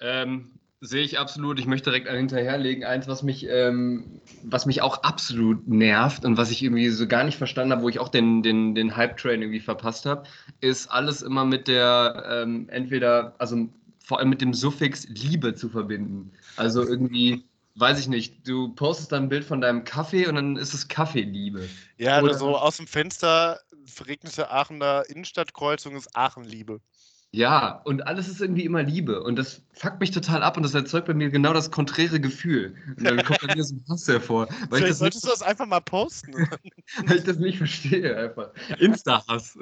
[0.00, 1.58] Ähm, sehe ich absolut.
[1.60, 2.84] Ich möchte direkt hinterherlegen.
[2.84, 7.24] Eins, was mich, ähm, was mich auch absolut nervt und was ich irgendwie so gar
[7.24, 10.24] nicht verstanden habe, wo ich auch den, den, den Hype-Train irgendwie verpasst habe,
[10.60, 13.68] ist alles immer mit der, ähm, entweder, also
[14.04, 16.32] vor allem mit dem Suffix Liebe zu verbinden.
[16.56, 17.44] Also irgendwie
[17.76, 20.88] weiß ich nicht, du postest dann ein Bild von deinem Kaffee und dann ist es
[20.88, 21.68] Kaffeeliebe.
[21.96, 26.80] Ja, oder so aus dem Fenster verregnete Aachener Innenstadtkreuzung ist Aachenliebe.
[27.34, 29.22] Ja, und alles ist irgendwie immer Liebe.
[29.22, 32.74] Und das fuckt mich total ab und das erzeugt bei mir genau das konträre Gefühl.
[32.98, 34.48] Und dann kommt bei mir so ein Hass hervor.
[34.68, 36.34] Weil Vielleicht solltest nicht, du das einfach mal posten.
[37.06, 38.50] weil ich das nicht verstehe, einfach.
[38.78, 39.58] Insta-Hass.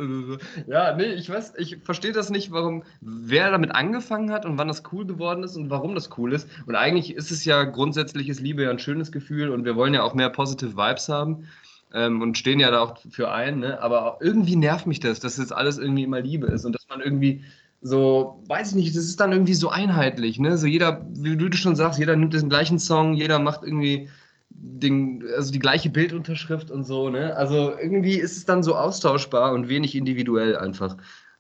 [0.66, 4.66] ja, nee, ich weiß, ich verstehe das nicht, warum, wer damit angefangen hat und wann
[4.66, 6.49] das cool geworden ist und warum das cool ist.
[6.66, 9.95] Und eigentlich ist es ja grundsätzlich ist Liebe ja ein schönes Gefühl und wir wollen
[9.95, 11.47] ja auch mehr positive Vibes haben
[11.95, 13.82] ähm, und stehen ja da auch für ein, ne?
[13.82, 17.01] aber irgendwie nervt mich das, dass jetzt alles irgendwie immer Liebe ist und dass man
[17.01, 17.43] irgendwie
[17.82, 20.59] so, weiß ich nicht, das ist dann irgendwie so einheitlich, ne?
[20.59, 24.11] So jeder, wie du schon sagst, jeder nimmt den gleichen Song, jeder macht irgendwie
[24.51, 27.34] den, also die gleiche Bildunterschrift und so, ne?
[27.36, 30.97] Also irgendwie ist es dann so austauschbar und wenig individuell einfach.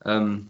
[0.06, 0.48] Ähm,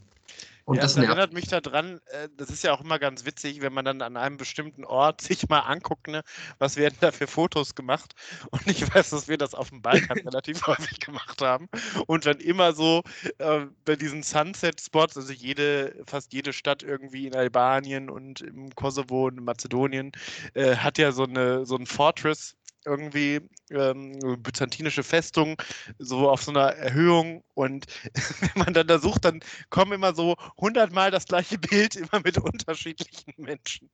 [0.70, 3.60] und ja, das, das erinnert mich daran, äh, das ist ja auch immer ganz witzig,
[3.60, 6.22] wenn man dann an einem bestimmten Ort sich mal anguckt, ne,
[6.60, 8.14] was werden da für Fotos gemacht.
[8.52, 11.68] Und ich weiß, dass wir das auf dem Balkan relativ häufig gemacht haben.
[12.06, 13.02] Und dann immer so
[13.38, 19.26] äh, bei diesen Sunset-Spots, also jede, fast jede Stadt irgendwie in Albanien und im Kosovo
[19.26, 20.12] und in Mazedonien
[20.54, 22.54] äh, hat ja so eine so ein Fortress
[22.84, 25.56] irgendwie ähm, byzantinische Festung,
[25.98, 27.42] so auf so einer Erhöhung.
[27.54, 27.86] Und
[28.40, 32.38] wenn man dann da sucht, dann kommen immer so hundertmal das gleiche Bild, immer mit
[32.38, 33.90] unterschiedlichen Menschen.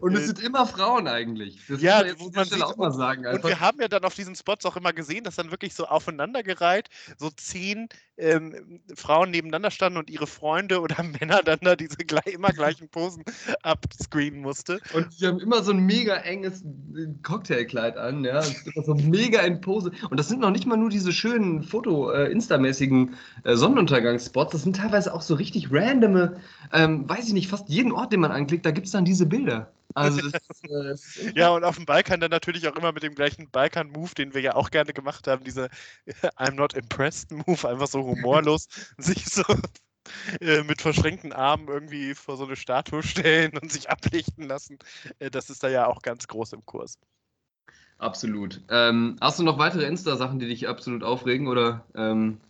[0.00, 1.60] Und es äh, sind immer Frauen eigentlich.
[1.68, 3.26] Das ja, muss man sieht, auch mal sagen.
[3.26, 3.44] Einfach.
[3.44, 5.86] Und wir haben ja dann auf diesen Spots auch immer gesehen, dass dann wirklich so
[5.86, 6.88] aufeinandergereiht
[7.18, 12.26] so zehn ähm, Frauen nebeneinander standen und ihre Freunde oder Männer dann da diese gleich,
[12.26, 13.24] immer gleichen Posen
[13.62, 14.80] abscreenen musste.
[14.92, 18.82] Und die haben immer so ein mega enges äh, Cocktailkleid an, ja.
[18.82, 19.92] so mega in Pose.
[20.10, 23.14] Und das sind noch nicht mal nur diese schönen Foto-Insta-mäßigen
[23.44, 26.36] äh, Sonnenuntergangsspots, das sind teilweise auch so richtig randome,
[26.72, 29.26] ähm, weiß ich nicht, fast jeden Ort, den man anklickt, da gibt es dann diese
[29.26, 29.70] Bilder.
[29.94, 33.50] Also das, äh, ja, und auf dem Balkan dann natürlich auch immer mit dem gleichen
[33.50, 35.68] Balkan-Move, den wir ja auch gerne gemacht haben, dieser
[36.36, 38.68] I'm not impressed Move, einfach so humorlos,
[38.98, 39.42] sich so
[40.40, 44.78] äh, mit verschränkten Armen irgendwie vor so eine Statue stellen und sich ablichten lassen.
[45.18, 46.98] Äh, das ist da ja auch ganz groß im Kurs.
[48.00, 48.62] Absolut.
[48.70, 52.40] Ähm, hast du noch weitere Insta-Sachen, die dich absolut aufregen oder ähm,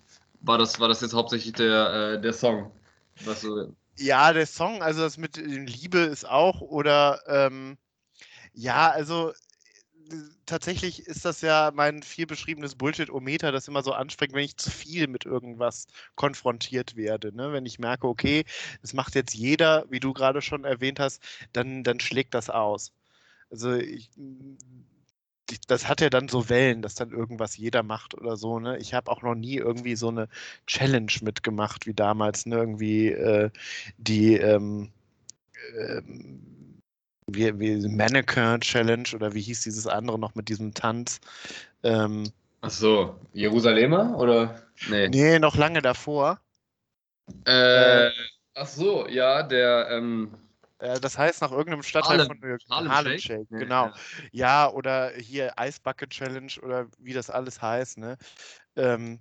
[0.43, 2.71] war, das, war das jetzt hauptsächlich der, äh, der Song?
[3.25, 7.77] Was so, ja, der Song, also das mit Liebe ist auch oder ähm,
[8.55, 9.33] ja, also
[10.47, 14.71] tatsächlich ist das ja mein viel beschriebenes Bullshit-O-Meter, das immer so anspringt, wenn ich zu
[14.71, 17.35] viel mit irgendwas konfrontiert werde.
[17.35, 17.53] Ne?
[17.53, 18.45] Wenn ich merke, okay,
[18.83, 21.23] das macht jetzt jeder, wie du gerade schon erwähnt hast,
[21.53, 22.93] dann, dann schlägt das aus.
[23.51, 24.11] Also ich,
[25.67, 28.59] das hat ja dann so Wellen, dass dann irgendwas jeder macht oder so.
[28.61, 28.79] Ne?
[28.79, 30.29] Ich habe auch noch nie irgendwie so eine
[30.67, 32.57] Challenge mitgemacht wie damals, ne?
[32.57, 33.51] irgendwie äh,
[33.99, 34.91] die ähm,
[35.79, 36.81] ähm,
[37.27, 41.21] wie, wie Mannequin Challenge oder wie hieß dieses andere noch mit diesem Tanz?
[41.83, 42.31] Ähm,
[42.63, 44.63] Ach so, Jerusalemer oder?
[44.89, 45.09] Nee.
[45.09, 46.41] Nee, noch lange davor.
[47.47, 48.11] Äh, äh,
[48.55, 49.89] ach so, ja, der.
[49.91, 50.50] Ähm, äh,
[50.81, 52.63] das heißt nach irgendeinem Stadtteil Harlem, von New York.
[52.71, 53.87] Harlem, Harlem Shake, Shake genau.
[53.87, 53.95] Ja.
[54.33, 54.73] ja.
[54.73, 58.17] oder hier Ice Bucket Challenge oder wie das alles heißt, ne?
[58.77, 59.21] Ähm,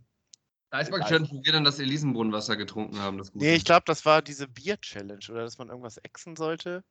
[0.74, 3.18] Ice Bucket Challenge, wo wir dann das Elisenbrunnenwasser getrunken haben.
[3.18, 6.84] Das nee, ich glaube, das war diese Bier Challenge oder dass man irgendwas exen sollte.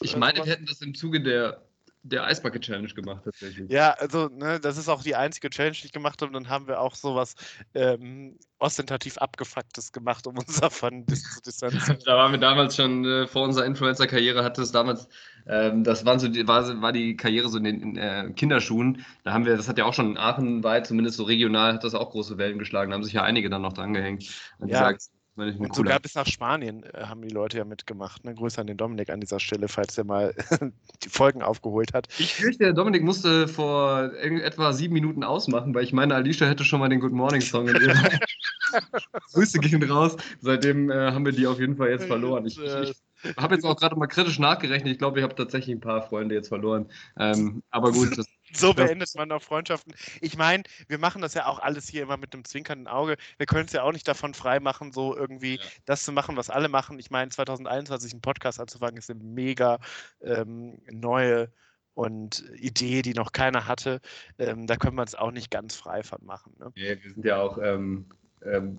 [0.00, 1.65] Ich meine, wir hätten das im Zuge der
[2.08, 3.70] der Eisbucket Challenge gemacht, tatsächlich.
[3.70, 6.28] Ja, also, ne, das ist auch die einzige Challenge, die ich gemacht habe.
[6.28, 7.34] Und dann haben wir auch sowas
[7.74, 11.98] ähm, ostentativ abgefucktes gemacht, um uns davon zu distanzieren.
[12.04, 15.08] da waren wir damals schon, äh, vor unserer Influencer-Karriere hatte es damals,
[15.46, 19.04] ähm, das waren so die, war, war die Karriere so in den in, äh, Kinderschuhen.
[19.24, 21.84] Da haben wir, das hat ja auch schon in Aachen weit, zumindest so regional, hat
[21.84, 22.90] das auch große Wellen geschlagen.
[22.90, 24.30] Da haben sich ja einige dann noch dran gehängt.
[24.58, 24.80] Und ja.
[24.80, 28.24] gesagt, und sogar bis nach Spanien äh, haben die Leute ja mitgemacht.
[28.24, 28.34] Ne?
[28.34, 30.34] Grüße an den Dominik an dieser Stelle, falls er mal
[31.04, 32.08] die Folgen aufgeholt hat.
[32.18, 36.64] Ich fürchte, der Dominik musste vor etwa sieben Minuten ausmachen, weil ich meine, Alicia hätte
[36.64, 37.94] schon mal den Good Morning Song in ihrer
[39.32, 40.16] Grüße gehen raus.
[40.40, 42.46] Seitdem äh, haben wir die auf jeden Fall jetzt verloren.
[42.46, 43.05] Ich, ich, ich
[43.36, 44.92] habe jetzt auch gerade mal kritisch nachgerechnet.
[44.92, 46.90] Ich glaube, ich habe tatsächlich ein paar Freunde jetzt verloren.
[47.18, 49.94] Ähm, aber gut, das so beendet man auch Freundschaften.
[50.20, 53.16] Ich meine, wir machen das ja auch alles hier immer mit einem zwinkernden Auge.
[53.38, 55.62] Wir können es ja auch nicht davon freimachen, so irgendwie ja.
[55.84, 56.98] das zu machen, was alle machen.
[56.98, 59.78] Ich meine, 2021 einen Podcast anzufangen, ist eine mega
[60.22, 61.50] ähm, neue
[61.94, 64.00] und Idee, die noch keiner hatte.
[64.38, 66.54] Ähm, da können wir uns auch nicht ganz frei von machen.
[66.58, 66.70] Ne?
[66.76, 68.06] Nee, wir sind ja auch ähm,
[68.44, 68.78] ähm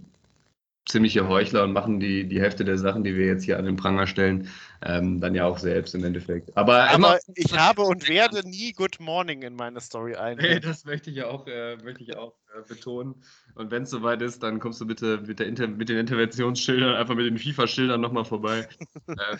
[0.87, 3.75] ziemliche Heuchler und machen die, die Hälfte der Sachen, die wir jetzt hier an den
[3.75, 4.49] Pranger stellen,
[4.81, 6.55] ähm, dann ja auch selbst im Endeffekt.
[6.55, 10.37] Aber, Aber ich habe und werde nie Good Morning in meine Story ein.
[10.37, 13.15] Nee, das möchte ich auch, äh, möchte ich auch äh, betonen.
[13.55, 16.95] Und wenn es soweit ist, dann kommst du bitte mit, der Inter mit den Interventionsschildern,
[16.95, 18.67] einfach mit den FIFA-Schildern nochmal vorbei.
[19.07, 19.37] äh,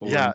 [0.00, 0.34] ja.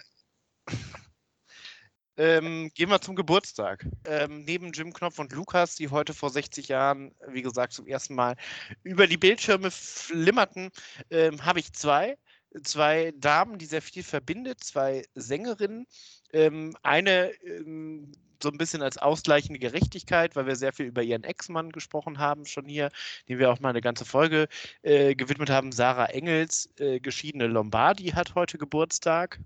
[2.20, 3.86] Ähm, gehen wir zum Geburtstag.
[4.04, 8.14] Ähm, neben Jim Knopf und Lukas, die heute vor 60 Jahren, wie gesagt, zum ersten
[8.14, 8.36] Mal
[8.84, 10.70] über die Bildschirme flimmerten,
[11.12, 12.18] ähm, habe ich zwei.
[12.64, 15.88] Zwei Damen, die sehr viel verbindet, zwei Sängerinnen.
[16.34, 18.12] Ähm, eine ähm,
[18.44, 22.46] so ein bisschen als ausgleichende Gerechtigkeit, weil wir sehr viel über ihren Ex-Mann gesprochen haben,
[22.46, 22.90] schon hier,
[23.30, 24.50] den wir auch mal eine ganze Folge
[24.82, 25.72] äh, gewidmet haben.
[25.72, 29.40] Sarah Engels, äh, geschiedene Lombardi, hat heute Geburtstag.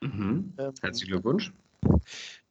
[0.00, 0.54] Mhm.
[0.56, 1.52] Ähm, Herzlichen Glückwunsch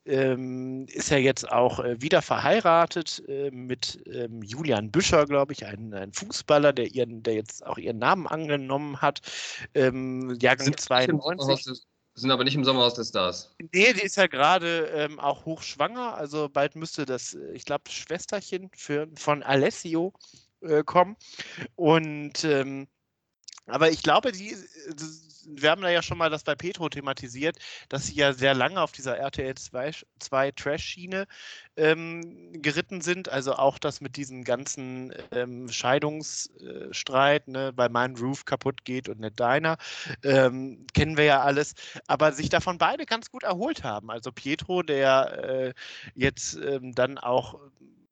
[0.05, 5.65] ähm, ist er jetzt auch äh, wieder verheiratet äh, mit ähm, Julian Büscher, glaube ich,
[5.65, 9.21] ein, ein, Fußballer, der, ihren, der jetzt auch ihren Namen angenommen hat.
[9.73, 11.83] Ähm, Jahrgang sind 92.
[12.15, 13.55] sind aber nicht im Sommerhaus der Stars.
[13.73, 16.15] Nee, die ist ja gerade ähm, auch hochschwanger.
[16.15, 20.13] Also bald müsste das, äh, ich glaube, Schwesterchen für, von Alessio
[20.61, 21.15] äh, kommen.
[21.75, 22.87] Und ähm,
[23.65, 24.57] aber ich glaube, die, äh,
[25.47, 27.57] wir haben da ja schon mal das bei Petro thematisiert,
[27.89, 31.25] dass sie ja sehr lange auf dieser RTL 2, 2 Trash-Schiene
[31.77, 33.29] ähm, geritten sind.
[33.29, 39.19] Also auch das mit diesem ganzen ähm, Scheidungsstreit, ne, weil mein Roof kaputt geht und
[39.19, 39.77] nicht deiner,
[40.23, 41.73] ähm, kennen wir ja alles.
[42.07, 44.09] Aber sich davon beide ganz gut erholt haben.
[44.11, 45.73] Also Pietro, der äh,
[46.15, 47.59] jetzt ähm, dann auch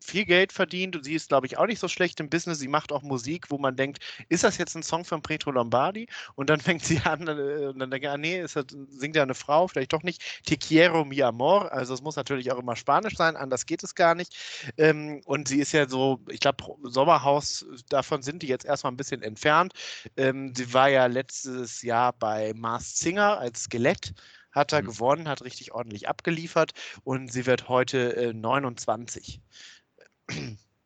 [0.04, 2.60] viel Geld verdient und sie ist, glaube ich, auch nicht so schlecht im Business.
[2.60, 4.00] Sie macht auch Musik, wo man denkt,
[4.30, 6.08] ist das jetzt ein Song von Pretro Lombardi?
[6.36, 8.54] Und dann fängt sie an äh, und dann denkt, ah nee, das,
[8.90, 10.22] singt ja eine Frau, vielleicht doch nicht.
[10.46, 13.96] Te quiero mi amor, also es muss natürlich auch immer Spanisch sein, anders geht es
[13.96, 14.36] gar nicht.
[14.78, 18.98] Ähm, und sie ist ja so, ich glaube, Sommerhaus, davon sind die jetzt erstmal ein
[18.98, 19.74] bisschen entfernt.
[20.18, 24.14] Ähm, sie war ja letztes Jahr bei Mars Singer als Skelett
[24.52, 24.88] hat er mhm.
[24.88, 26.74] gewonnen, hat richtig ordentlich abgeliefert
[27.04, 29.42] und sie wird heute äh, 29.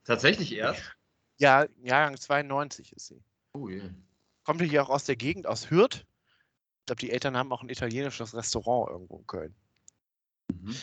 [0.04, 0.82] Tatsächlich erst?
[1.38, 3.24] Ja, Jahrgang 92 ist sie.
[3.54, 3.78] Oh je.
[3.78, 3.90] Yeah.
[4.44, 6.06] Kommt hier auch aus der Gegend, aus Hürth.
[6.80, 9.56] Ich glaube, die Eltern haben auch ein italienisches Restaurant irgendwo in Köln.
[10.54, 10.76] Mhm.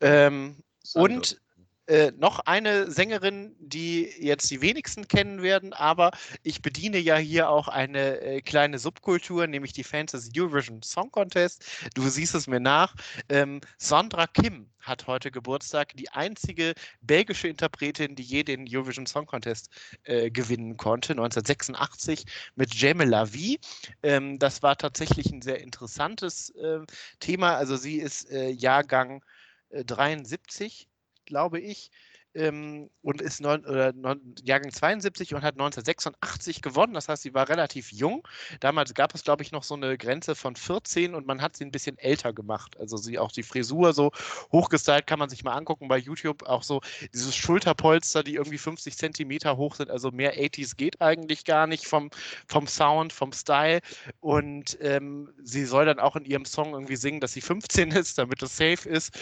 [0.00, 1.40] Ähm, und
[1.86, 6.10] äh, noch eine Sängerin, die jetzt die wenigsten kennen werden, aber
[6.42, 11.10] ich bediene ja hier auch eine äh, kleine Subkultur, nämlich die Fans des Eurovision Song
[11.10, 11.64] Contest.
[11.94, 12.94] Du siehst es mir nach.
[13.28, 19.26] Ähm, Sandra Kim hat heute Geburtstag, die einzige belgische Interpretin, die je den Eurovision Song
[19.26, 19.70] Contest
[20.04, 22.24] äh, gewinnen konnte, 1986
[22.54, 23.58] mit Jemme La Vie.
[24.02, 26.86] Ähm, das war tatsächlich ein sehr interessantes ähm,
[27.20, 27.56] Thema.
[27.56, 29.24] Also sie ist äh, Jahrgang
[29.70, 30.95] 73 äh,
[31.26, 31.90] glaube ich.
[32.36, 36.94] Ähm, und ist neun, oder neun, Jahrgang 72 und hat 1986 gewonnen.
[36.94, 38.26] Das heißt, sie war relativ jung.
[38.60, 41.64] Damals gab es, glaube ich, noch so eine Grenze von 14 und man hat sie
[41.64, 42.76] ein bisschen älter gemacht.
[42.78, 44.12] Also sie auch die Frisur so
[44.52, 46.42] hochgestylt, kann man sich mal angucken bei YouTube.
[46.42, 46.80] Auch so
[47.12, 49.90] dieses Schulterpolster, die irgendwie 50 Zentimeter hoch sind.
[49.90, 52.10] Also mehr 80s geht eigentlich gar nicht vom,
[52.46, 53.80] vom Sound, vom Style.
[54.20, 58.18] Und ähm, sie soll dann auch in ihrem Song irgendwie singen, dass sie 15 ist,
[58.18, 59.18] damit es safe ist.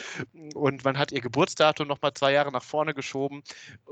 [0.54, 3.03] Und man hat ihr Geburtsdatum nochmal zwei Jahre nach vorne geschoben.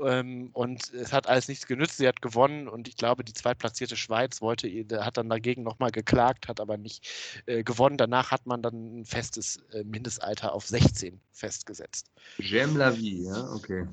[0.01, 1.97] Ähm, und es hat alles nichts genützt.
[1.97, 4.67] Sie hat gewonnen und ich glaube, die zweitplatzierte Schweiz wollte,
[5.03, 7.07] hat dann dagegen nochmal geklagt, hat aber nicht
[7.45, 7.97] äh, gewonnen.
[7.97, 12.11] Danach hat man dann ein festes äh, Mindestalter auf 16 festgesetzt.
[12.39, 13.87] J'aime la vie, ja, okay.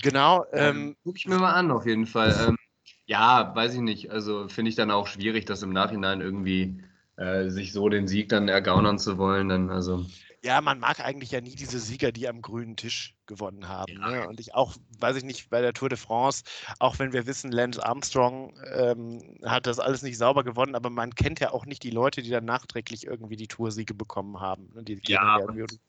[0.00, 0.44] Genau.
[0.52, 2.34] Ähm, Guck ich mir mal an, auf jeden Fall.
[2.48, 2.56] Ähm,
[3.06, 4.10] ja, weiß ich nicht.
[4.10, 6.82] Also finde ich dann auch schwierig, das im Nachhinein irgendwie
[7.16, 9.48] äh, sich so den Sieg dann ergaunern zu wollen.
[9.48, 10.04] Dann, also.
[10.42, 13.92] Ja, man mag eigentlich ja nie diese Sieger, die am grünen Tisch gewonnen haben.
[13.92, 14.10] Ja.
[14.10, 14.28] Ne?
[14.28, 16.44] Und ich auch, weiß ich nicht, bei der Tour de France,
[16.78, 21.14] auch wenn wir wissen, Lance Armstrong ähm, hat das alles nicht sauber gewonnen, aber man
[21.14, 24.70] kennt ja auch nicht die Leute, die dann nachträglich irgendwie die Toursiege bekommen haben.
[24.74, 24.82] Ne?
[24.82, 25.38] Die ja,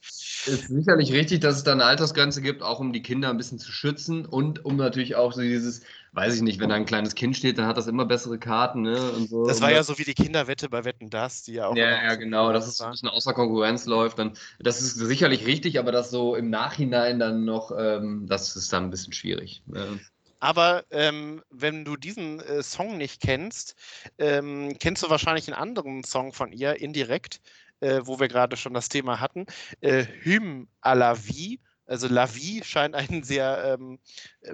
[0.02, 3.38] es ist sicherlich richtig, dass es da eine Altersgrenze gibt, auch um die Kinder ein
[3.38, 5.82] bisschen zu schützen und um natürlich auch so dieses,
[6.16, 8.82] weiß ich nicht, wenn da ein kleines Kind steht, dann hat das immer bessere Karten.
[8.82, 8.98] Ne?
[9.28, 9.46] So.
[9.46, 11.76] Das war ja so wie die Kinderwette bei Wetten Das, die ja auch.
[11.76, 14.20] Ja, ja, genau, dass es ein bisschen außer Konkurrenz läuft.
[14.20, 18.72] Dann, das ist sicherlich richtig, aber das so im Nachhinein dann noch, ähm, das ist
[18.72, 19.64] dann ein bisschen schwierig.
[19.66, 20.00] Ne?
[20.40, 23.76] Aber ähm, wenn du diesen äh, Song nicht kennst,
[24.18, 27.42] ähm, kennst du wahrscheinlich einen anderen Song von ihr indirekt,
[27.80, 29.46] äh, wo wir gerade schon das Thema hatten.
[29.82, 34.00] Äh, Hymn à la vie also La Vie scheint ein sehr ähm,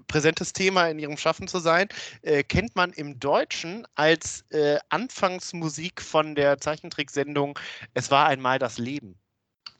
[0.07, 1.87] präsentes Thema in ihrem Schaffen zu sein.
[2.21, 7.57] Äh, kennt man im Deutschen als äh, Anfangsmusik von der Zeichentricksendung
[7.93, 9.17] Es war einmal das Leben.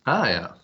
[0.03, 0.55] Ah ja.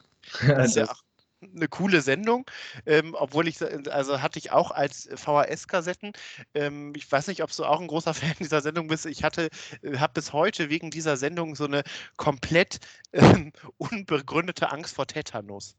[0.48, 1.07] Das ist ja auch
[1.42, 2.50] eine coole Sendung,
[2.86, 3.58] ähm, obwohl ich,
[3.92, 6.14] also hatte ich auch als VHS-Kassetten.
[6.54, 9.06] Ähm, ich weiß nicht, ob du auch ein großer Fan dieser Sendung bist.
[9.06, 9.50] Ich hatte,
[9.82, 11.84] äh, habe bis heute wegen dieser Sendung so eine
[12.18, 12.80] komplett
[13.14, 15.76] ähm, unbegründete Angst vor Tetanus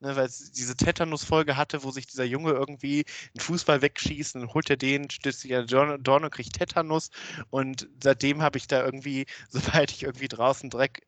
[0.00, 3.04] ne, weil es diese Tetanus-Folge hatte, wo sich dieser Junge irgendwie
[3.34, 7.10] einen Fußball wegschießt, und holt er den, stößt sich an Dorn und kriegt Tetanus.
[7.50, 11.06] Und seitdem habe ich da irgendwie, sobald ich irgendwie draußen Dreck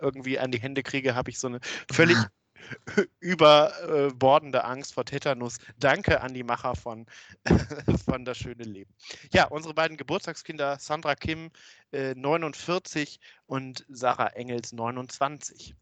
[0.00, 1.60] irgendwie an die Hände kriege, habe ich so eine
[1.92, 2.16] völlig
[3.20, 5.58] überbordende Angst vor Tetanus.
[5.78, 7.06] Danke an die Macher von,
[8.04, 8.92] von Das schöne Leben.
[9.32, 11.50] Ja, unsere beiden Geburtstagskinder, Sandra Kim,
[11.92, 15.74] äh, 49 und Sarah Engels, 29.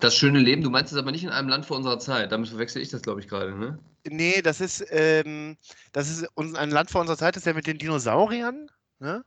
[0.00, 2.32] Das schöne Leben, du meinst es aber nicht in einem Land vor unserer Zeit.
[2.32, 3.78] Damit verwechsel ich das, glaube ich, gerade, ne?
[4.08, 5.56] Nee, das ist, ähm,
[5.92, 9.24] das ist ein Land vor unserer Zeit, das ist ja mit den Dinosauriern, ne?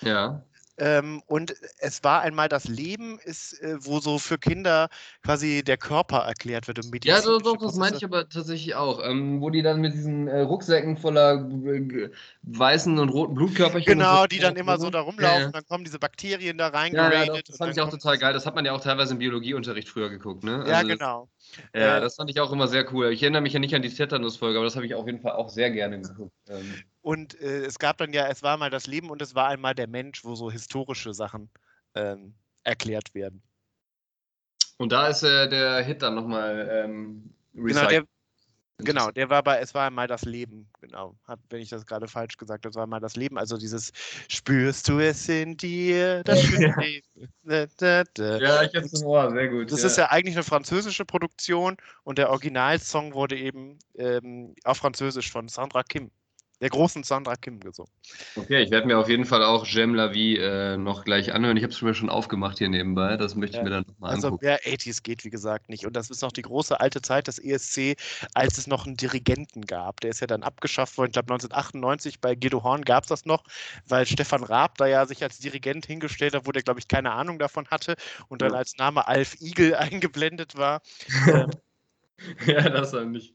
[0.00, 0.44] Ja.
[0.78, 4.88] Ähm, und es war einmal das Leben, ist, äh, wo so für Kinder
[5.24, 6.84] quasi der Körper erklärt wird.
[6.84, 9.02] Und ja, doch, doch, das meine ich aber tatsächlich auch.
[9.04, 12.10] Ähm, wo die dann mit diesen äh, Rucksäcken voller äh,
[12.42, 13.92] weißen und roten Blutkörperchen.
[13.92, 15.50] Genau, die dann immer so da rumlaufen, ja, ja.
[15.50, 16.92] dann kommen diese Bakterien da rein.
[16.94, 18.32] Ja, ja doch, das fand ich auch total geil.
[18.32, 20.60] Das hat man ja auch teilweise im Biologieunterricht früher geguckt, ne?
[20.60, 21.28] Also ja, genau.
[21.72, 23.12] Das, ja, das fand ich auch immer sehr cool.
[23.12, 25.32] Ich erinnere mich ja nicht an die Tetanus-Folge, aber das habe ich auf jeden Fall
[25.32, 26.34] auch sehr gerne geguckt.
[26.48, 26.82] Ähm.
[27.00, 29.74] Und äh, es gab dann ja, es war mal das Leben und es war einmal
[29.74, 31.50] der Mensch, wo so historische Sachen
[31.94, 32.34] ähm,
[32.64, 33.42] erklärt werden.
[34.76, 38.04] Und da ist äh, der Hit dann nochmal ähm, Genau, der,
[38.78, 41.16] genau, der war bei Es war einmal das Leben, genau.
[41.26, 43.38] Hab, wenn ich das gerade falsch gesagt habe, es war einmal das Leben.
[43.38, 43.92] Also dieses
[44.28, 47.06] Spürst du es in dir, das schöne Leben.
[47.42, 48.38] Da, da, da.
[48.38, 49.72] Ja, ich hab's im Ohr, sehr gut.
[49.72, 49.86] Das ja.
[49.86, 55.48] ist ja eigentlich eine französische Produktion und der Originalsong wurde eben ähm, auf Französisch von
[55.48, 56.10] Sandra Kim
[56.60, 57.92] der großen Sandra Kim gesungen.
[58.36, 61.56] Okay, ich werde mir auf jeden Fall auch Jem La Vie äh, noch gleich anhören.
[61.56, 63.16] Ich habe es mir schon aufgemacht hier nebenbei.
[63.16, 63.64] Das möchte ich ja.
[63.64, 64.46] mir dann nochmal also, angucken.
[64.46, 65.86] Ja, 80s geht, wie gesagt, nicht.
[65.86, 67.96] Und das ist noch die große alte Zeit des ESC,
[68.34, 70.00] als es noch einen Dirigenten gab.
[70.00, 71.10] Der ist ja dann abgeschafft worden.
[71.10, 73.44] Ich glaube, 1998 bei Guido Horn gab es das noch,
[73.86, 77.12] weil Stefan Raab da ja sich als Dirigent hingestellt hat, wo der, glaube ich, keine
[77.12, 77.96] Ahnung davon hatte
[78.28, 78.58] und dann ja.
[78.58, 80.82] als Name Alf Igel eingeblendet war.
[81.28, 81.50] ähm,
[82.46, 83.34] ja, das war nicht.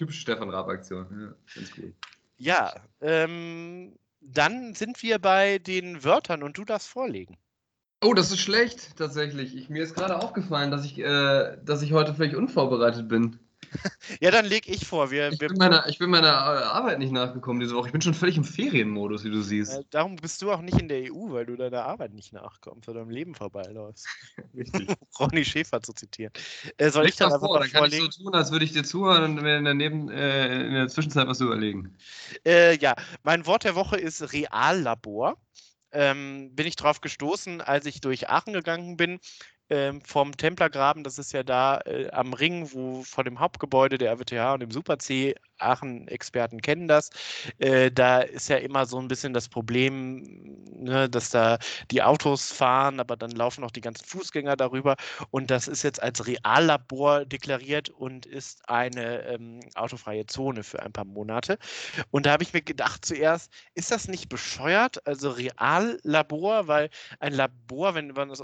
[0.00, 1.06] Typische Stefan Raab-Aktion.
[1.10, 1.92] Ja, ganz cool.
[2.38, 2.72] Ja,
[3.02, 7.36] ähm, dann sind wir bei den Wörtern und du darfst vorlegen.
[8.02, 9.54] Oh, das ist schlecht, tatsächlich.
[9.54, 13.38] Ich, mir ist gerade aufgefallen, dass ich, äh, dass ich heute völlig unvorbereitet bin.
[14.20, 15.10] Ja, dann leg ich vor.
[15.10, 17.86] Wir, ich, bin meiner, ich bin meiner äh, Arbeit nicht nachgekommen diese Woche.
[17.88, 19.74] Ich bin schon völlig im Ferienmodus, wie du siehst.
[19.74, 22.88] Äh, darum bist du auch nicht in der EU, weil du deiner Arbeit nicht nachkommst
[22.88, 24.06] oder im Leben vorbeiläufst.
[24.56, 24.88] Richtig.
[25.18, 26.32] Ronny Schäfer zu zitieren.
[26.76, 28.06] Äh, soll ich, ich dann einfach vor, dann kann vorlegen?
[28.06, 30.74] ich so tun, als würde ich dir zuhören und mir in der, Neben, äh, in
[30.74, 31.96] der Zwischenzeit was überlegen.
[32.44, 35.36] Äh, ja, mein Wort der Woche ist Reallabor.
[35.92, 39.18] Ähm, bin ich drauf gestoßen, als ich durch Aachen gegangen bin
[39.70, 41.04] ähm, vom Templergraben.
[41.04, 44.70] Das ist ja da äh, am Ring, wo vor dem Hauptgebäude der RWTH und dem
[44.70, 47.10] Super C Aachen-Experten kennen das.
[47.58, 50.22] Äh, da ist ja immer so ein bisschen das Problem,
[50.72, 51.58] ne, dass da
[51.90, 54.96] die Autos fahren, aber dann laufen auch die ganzen Fußgänger darüber.
[55.30, 60.92] Und das ist jetzt als Reallabor deklariert und ist eine ähm, autofreie Zone für ein
[60.92, 61.58] paar Monate.
[62.10, 65.06] Und da habe ich mir gedacht zuerst, ist das nicht bescheuert?
[65.06, 66.90] Also Reallabor, weil
[67.20, 68.42] ein Labor, wenn man das,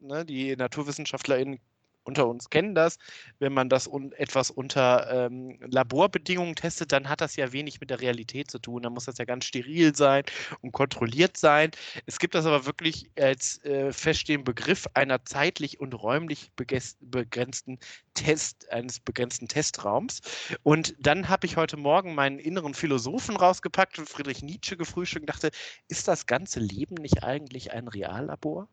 [0.00, 1.60] ne, die NaturwissenschaftlerInnen
[2.08, 2.98] unter uns kennen das.
[3.38, 7.90] Wenn man das un etwas unter ähm, Laborbedingungen testet, dann hat das ja wenig mit
[7.90, 8.82] der Realität zu tun.
[8.82, 10.24] Dann muss das ja ganz steril sein
[10.62, 11.70] und kontrolliert sein.
[12.06, 17.78] Es gibt das aber wirklich als äh, feststehenden Begriff einer zeitlich und räumlich begrenzten
[18.14, 20.20] Test, eines begrenzten Testraums.
[20.62, 25.30] Und dann habe ich heute Morgen meinen inneren Philosophen rausgepackt und Friedrich Nietzsche gefrühstückt und
[25.30, 25.50] dachte,
[25.88, 28.68] ist das ganze Leben nicht eigentlich ein Reallabor?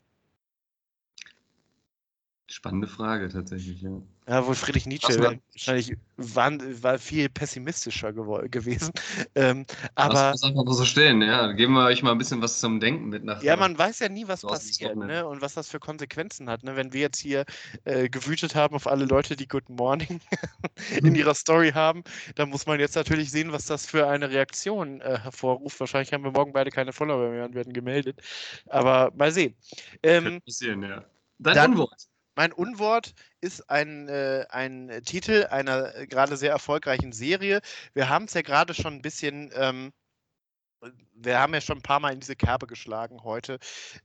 [2.47, 4.01] Spannende Frage tatsächlich, ja.
[4.27, 8.91] Ja, wohl Friedrich Nietzsche war, wahrscheinlich war, war, viel pessimistischer gewesen.
[9.37, 9.65] Ähm,
[9.95, 11.51] aber das muss einfach so stehen, ja.
[11.51, 13.43] Geben wir euch mal ein bisschen was zum Denken mit nach.
[13.43, 15.25] Ja, man weiß ja nie, was passiert ne?
[15.25, 16.63] und was das für Konsequenzen hat.
[16.63, 16.77] Ne?
[16.77, 17.43] Wenn wir jetzt hier
[17.83, 20.21] äh, gewütet haben auf alle Leute, die Good Morning
[21.01, 21.15] in mhm.
[21.15, 22.03] ihrer Story haben,
[22.35, 25.79] dann muss man jetzt natürlich sehen, was das für eine Reaktion äh, hervorruft.
[25.81, 28.21] Wahrscheinlich haben wir morgen beide keine Follower mehr und werden gemeldet.
[28.67, 29.53] Aber mal sehen.
[30.01, 31.03] Ähm, passieren, ja.
[31.39, 32.07] Dein dann, Unwort.
[32.35, 37.61] Mein Unwort ist ein, äh, ein Titel einer äh, gerade sehr erfolgreichen Serie.
[37.93, 39.93] Wir haben es ja gerade schon ein bisschen, ähm,
[41.13, 43.57] wir haben ja schon ein paar Mal in diese Kerbe geschlagen heute,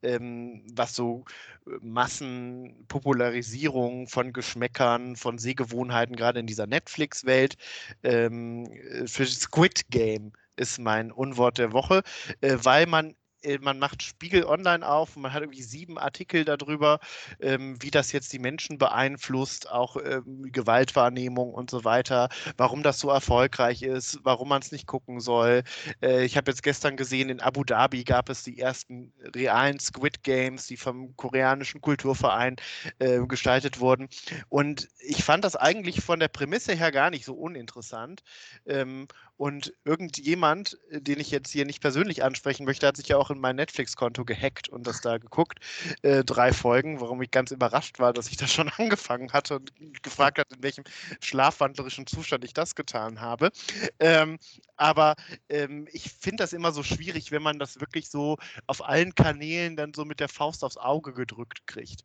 [0.02, 1.24] ähm, was so
[1.66, 7.56] äh, Massenpopularisierung von Geschmäckern, von Sehgewohnheiten, gerade in dieser Netflix-Welt,
[8.04, 12.02] ähm, äh, für Squid Game ist mein Unwort der Woche,
[12.40, 13.14] äh, weil man
[13.60, 17.00] man macht Spiegel Online auf und man hat irgendwie sieben Artikel darüber,
[17.40, 22.98] ähm, wie das jetzt die Menschen beeinflusst, auch ähm, Gewaltwahrnehmung und so weiter, warum das
[22.98, 25.62] so erfolgreich ist, warum man es nicht gucken soll.
[26.02, 30.22] Äh, ich habe jetzt gestern gesehen, in Abu Dhabi gab es die ersten realen Squid
[30.22, 32.56] Games, die vom koreanischen Kulturverein
[32.98, 34.08] äh, gestaltet wurden.
[34.48, 38.22] Und ich fand das eigentlich von der Prämisse her gar nicht so uninteressant.
[38.66, 39.08] Ähm,
[39.40, 43.30] und irgendjemand, äh, den ich jetzt hier nicht persönlich ansprechen möchte, hat sich ja auch
[43.30, 45.60] in mein Netflix-Konto gehackt und das da geguckt.
[46.02, 49.72] Äh, drei Folgen, warum ich ganz überrascht war, dass ich das schon angefangen hatte und
[50.02, 50.84] gefragt hat, in welchem
[51.22, 53.50] schlafwandlerischen Zustand ich das getan habe.
[53.98, 54.38] Ähm,
[54.76, 55.14] aber
[55.48, 58.36] ähm, ich finde das immer so schwierig, wenn man das wirklich so
[58.66, 62.04] auf allen Kanälen dann so mit der Faust aufs Auge gedrückt kriegt.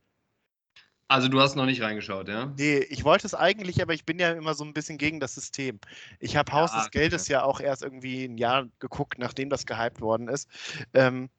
[1.08, 2.52] Also du hast noch nicht reingeschaut, ja?
[2.58, 5.36] Nee, ich wollte es eigentlich, aber ich bin ja immer so ein bisschen gegen das
[5.36, 5.80] System.
[6.20, 7.34] Ich habe Haus ja, des Geldes okay.
[7.34, 10.50] ja auch erst irgendwie ein Jahr geguckt, nachdem das gehypt worden ist.
[10.94, 11.30] Ähm,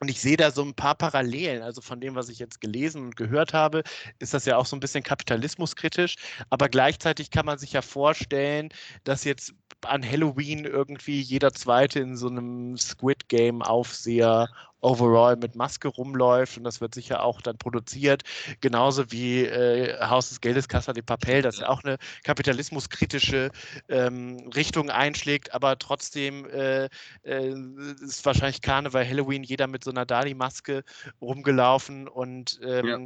[0.00, 1.62] und ich sehe da so ein paar Parallelen.
[1.62, 3.82] Also von dem, was ich jetzt gelesen und gehört habe,
[4.18, 6.16] ist das ja auch so ein bisschen kapitalismuskritisch.
[6.50, 8.68] Aber gleichzeitig kann man sich ja vorstellen,
[9.04, 14.48] dass jetzt an Halloween irgendwie jeder Zweite in so einem Squid Game Aufseher
[14.80, 18.22] overall mit Maske rumläuft und das wird sicher auch dann produziert,
[18.60, 23.50] genauso wie äh, Haus des Geldes Casa de Papel, das ja auch eine kapitalismuskritische
[23.88, 26.88] ähm, Richtung einschlägt, aber trotzdem äh,
[27.22, 27.54] äh,
[28.00, 30.84] ist wahrscheinlich Karneval, Halloween, jeder mit so einer Dali-Maske
[31.20, 32.98] rumgelaufen und ähm, ja.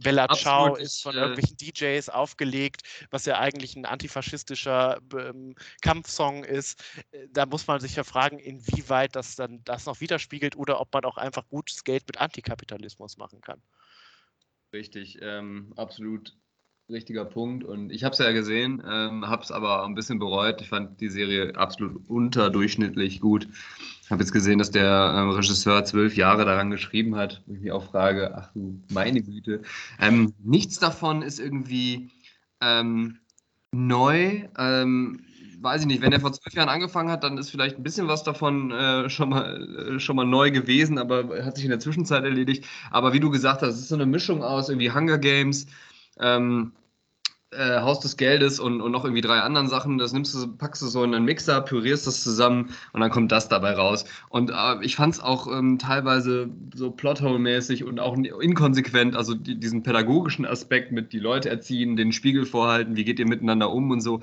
[0.00, 6.44] Bella Ciao ist von äh, irgendwelchen DJs aufgelegt, was ja eigentlich ein antifaschistischer ähm, Kampfsong
[6.44, 6.82] ist.
[7.12, 10.92] Äh, da muss man sich ja fragen, inwieweit das dann das noch widerspiegelt oder ob
[10.92, 13.62] man auch einfach gutes Geld mit Antikapitalismus machen kann.
[14.72, 16.34] Richtig, ähm, absolut
[16.92, 17.64] richtiger Punkt.
[17.64, 20.60] Und ich habe es ja gesehen, ähm, habe es aber ein bisschen bereut.
[20.60, 23.48] Ich fand die Serie absolut unterdurchschnittlich gut.
[24.04, 27.42] Ich habe jetzt gesehen, dass der ähm, Regisseur zwölf Jahre daran geschrieben hat.
[27.46, 29.62] Ich mich auch frage, ach du meine Güte.
[30.00, 32.10] Ähm, nichts davon ist irgendwie
[32.60, 33.18] ähm,
[33.72, 34.48] neu.
[34.58, 35.24] Ähm,
[35.62, 38.08] weiß ich nicht, wenn er vor zwölf Jahren angefangen hat, dann ist vielleicht ein bisschen
[38.08, 41.80] was davon äh, schon, mal, äh, schon mal neu gewesen, aber hat sich in der
[41.80, 42.64] Zwischenzeit erledigt.
[42.90, 45.66] Aber wie du gesagt hast, es ist so eine Mischung aus irgendwie Hunger Games,
[46.18, 46.72] ähm,
[47.52, 49.98] äh, Haus des Geldes und, und noch irgendwie drei anderen Sachen.
[49.98, 53.32] Das nimmst du, packst du so in einen Mixer, pürierst das zusammen und dann kommt
[53.32, 54.04] das dabei raus.
[54.28, 59.58] Und äh, ich fand es auch ähm, teilweise so Plothole-mäßig und auch inkonsequent, also die,
[59.58, 63.90] diesen pädagogischen Aspekt mit die Leute erziehen, den Spiegel vorhalten, wie geht ihr miteinander um
[63.90, 64.20] und so.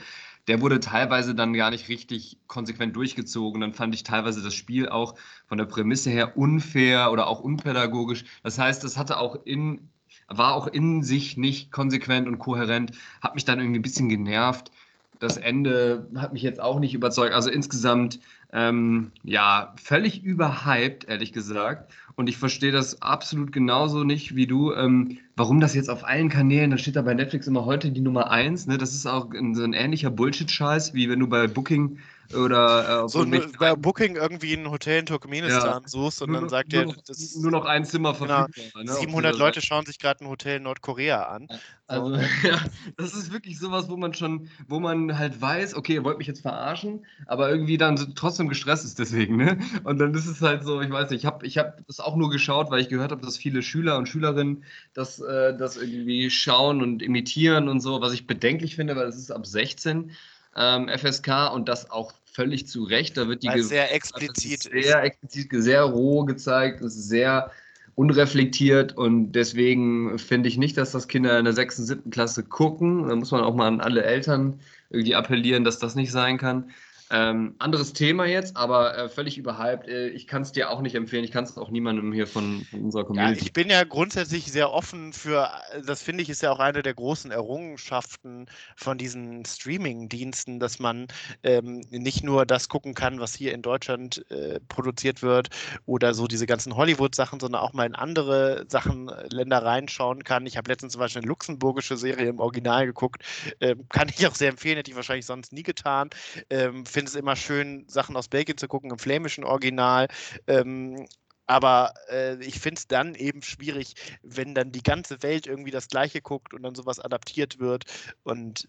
[0.48, 3.62] Der wurde teilweise dann gar nicht richtig konsequent durchgezogen.
[3.62, 5.14] Dann fand ich teilweise das Spiel auch
[5.48, 8.24] von der Prämisse her unfair oder auch unpädagogisch.
[8.42, 9.90] Das heißt, es hatte auch in
[10.30, 14.72] war auch in sich nicht konsequent und kohärent, hat mich dann irgendwie ein bisschen genervt.
[15.20, 17.34] Das Ende hat mich jetzt auch nicht überzeugt.
[17.34, 18.20] Also insgesamt
[18.52, 21.94] Ähm, ja, völlig überhyped, ehrlich gesagt.
[22.16, 26.30] Und ich verstehe das absolut genauso nicht wie du, ähm, warum das jetzt auf allen
[26.30, 28.80] Kanälen, da steht da bei Netflix immer heute die Nummer 1, ne?
[28.80, 32.00] Das ist auch so ein ähnlicher Bullshit-Scheiß, wie wenn du bei Booking
[32.34, 35.88] oder äh, so ne, bei Booking irgendwie ein Hotel in Turkmenistan ja.
[35.88, 38.84] suchst und nur, dann sagt nur, er, noch, das nur noch ein Zimmer genau, verfügbar.
[38.84, 41.48] Genau, ne, 700 Leute schauen sich gerade ein Hotel in Nordkorea an.
[41.88, 42.22] Also so.
[42.48, 42.60] ja,
[42.98, 46.28] das ist wirklich sowas, wo man schon, wo man halt weiß, okay, ihr wollt mich
[46.28, 49.58] jetzt verarschen, aber irgendwie dann trotzdem gestresst ist deswegen, ne?
[49.84, 52.16] Und dann ist es halt so, ich weiß nicht, ich habe ich hab das auch
[52.16, 54.64] nur geschaut, weil ich gehört habe, dass viele Schüler und Schülerinnen
[54.94, 59.18] das, äh, das irgendwie schauen und imitieren und so, was ich bedenklich finde, weil es
[59.18, 60.12] ist ab 16
[60.56, 63.18] ähm, FSK und das auch völlig zu Recht.
[63.18, 67.52] Da wird die sehr explizit sehr explizit, sehr roh gezeigt, ist sehr
[67.96, 71.80] unreflektiert und deswegen finde ich nicht, dass das Kinder in der 6.
[71.80, 72.12] und 7.
[72.12, 73.10] Klasse gucken.
[73.10, 76.72] Da muss man auch mal an alle Eltern irgendwie appellieren, dass das nicht sein kann.
[77.12, 79.88] Ähm, anderes Thema jetzt, aber äh, völlig überhyped.
[79.88, 81.24] Äh, ich kann es dir auch nicht empfehlen.
[81.24, 83.40] Ich kann es auch niemandem hier von, von, unserer Community.
[83.40, 85.50] Ja, ich bin ja grundsätzlich sehr offen für,
[85.88, 88.46] das finde ich, ist ja auch eine der großen Errungenschaften
[88.76, 91.08] von diesen Streaming-Diensten, dass man
[91.42, 95.50] ähm, nicht nur das gucken kann, was hier in Deutschland äh, produziert wird
[95.88, 100.46] oder so diese ganzen Hollywood-Sachen, sondern auch mal in andere Sachen, äh, Länder reinschauen kann.
[100.46, 103.24] Ich habe letztens zum Beispiel eine luxemburgische Serie im Original geguckt.
[103.62, 106.12] Ähm, kann ich auch sehr empfehlen, hätte ich wahrscheinlich sonst nie getan.
[106.52, 110.10] Ähm, finde es immer schön, Sachen aus Belgien zu gucken im flämischen Original.
[110.48, 111.08] Ähm,
[111.48, 115.88] aber äh, ich finde es dann eben schwierig, wenn dann die ganze Welt irgendwie das
[115.88, 117.86] Gleiche guckt und dann sowas adaptiert wird.
[118.24, 118.68] Und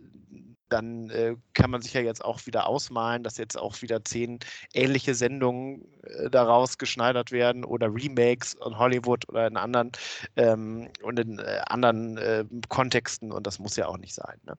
[0.69, 4.39] dann äh, kann man sich ja jetzt auch wieder ausmalen, dass jetzt auch wieder zehn
[4.75, 9.91] ähnliche Sendungen äh, daraus geschneidert werden oder Remakes in Hollywood oder in anderen
[10.37, 13.33] ähm, und in äh, anderen äh, Kontexten.
[13.33, 14.39] Und das muss ja auch nicht sein.
[14.45, 14.55] Ne?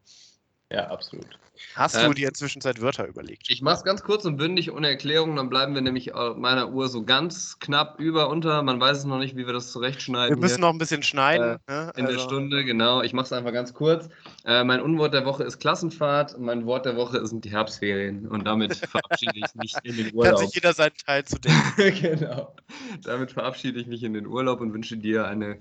[0.71, 1.27] Ja, absolut.
[1.75, 3.49] Hast du ähm, dir inzwischen seit Wörter überlegt?
[3.49, 6.87] Ich mache es ganz kurz und bündig ohne Erklärung, dann bleiben wir nämlich meiner Uhr
[6.87, 8.63] so ganz knapp über, unter.
[8.63, 10.35] Man weiß es noch nicht, wie wir das zurechtschneiden.
[10.35, 10.61] Wir müssen hier.
[10.61, 11.59] noch ein bisschen schneiden.
[11.67, 11.91] Äh, ne?
[11.95, 12.17] In also.
[12.17, 13.01] der Stunde, genau.
[13.01, 14.09] Ich mache es einfach ganz kurz.
[14.45, 18.27] Äh, mein Unwort der Woche ist Klassenfahrt mein Wort der Woche sind die Herbstferien.
[18.27, 20.37] Und damit verabschiede ich mich in den Urlaub.
[20.37, 22.01] Kann sich jeder seinen Teil zu denken.
[22.19, 22.55] genau.
[23.03, 25.59] Damit verabschiede ich mich in den Urlaub und wünsche dir eine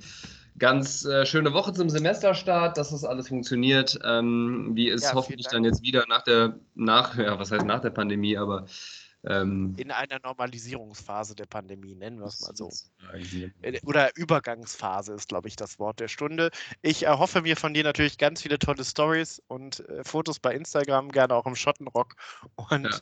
[0.58, 3.98] ganz äh, schöne Woche zum Semesterstart, dass das alles funktioniert.
[4.04, 7.80] Ähm, wie es ja, hoffentlich dann jetzt wieder nach der, nach, ja, was heißt nach
[7.80, 8.66] der Pandemie, aber
[9.24, 12.70] ähm, in einer Normalisierungsphase der Pandemie, nennen wir es mal so.
[13.62, 16.50] Äh, oder Übergangsphase ist, glaube ich, das Wort der Stunde.
[16.80, 21.10] Ich erhoffe mir von dir natürlich ganz viele tolle Stories und äh, Fotos bei Instagram,
[21.10, 22.16] gerne auch im Schottenrock.
[22.70, 22.98] Und ja.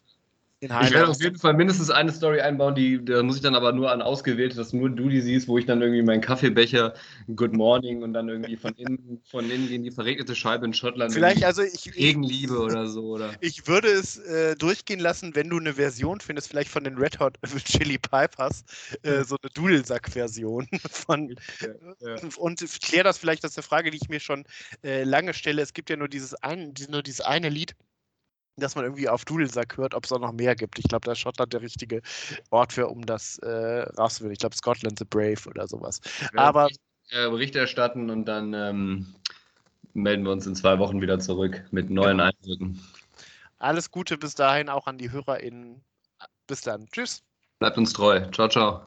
[0.60, 3.72] Ich werde auf jeden Fall mindestens eine Story einbauen, die da muss ich dann aber
[3.72, 6.94] nur an ausgewählte, dass nur du die siehst, wo ich dann irgendwie meinen Kaffeebecher
[7.36, 11.12] Good Morning und dann irgendwie von innen, von innen in die verregnete Scheibe in Schottland.
[11.12, 13.30] Vielleicht also ich Regenliebe oder so oder.
[13.40, 17.20] Ich würde es äh, durchgehen lassen, wenn du eine Version findest, vielleicht von den Red
[17.20, 18.64] Hot Chili Pipers,
[19.02, 21.68] äh, so eine Dudelsack-Version von ja,
[22.00, 22.16] ja.
[22.36, 24.44] und klär das vielleicht, das ist eine Frage, die ich mir schon
[24.82, 25.62] äh, lange stelle.
[25.62, 27.76] Es gibt ja nur dieses ein, nur dieses eine Lied
[28.60, 30.78] dass man irgendwie auf Dudelsack hört, ob es auch noch mehr gibt.
[30.78, 32.02] Ich glaube, da ist Schottland der richtige
[32.50, 34.32] Ort für, um das äh, rauszufinden.
[34.32, 36.00] Ich glaube, Scotland the Brave oder sowas.
[36.36, 36.68] Aber
[37.10, 39.14] äh, Bericht erstatten und dann ähm,
[39.94, 42.30] melden wir uns in zwei Wochen wieder zurück mit neuen genau.
[42.30, 42.80] Eindrücken.
[43.58, 45.80] Alles Gute bis dahin auch an die HörerInnen.
[46.46, 46.88] Bis dann.
[46.90, 47.22] Tschüss.
[47.58, 48.20] Bleibt uns treu.
[48.30, 48.82] Ciao, ciao.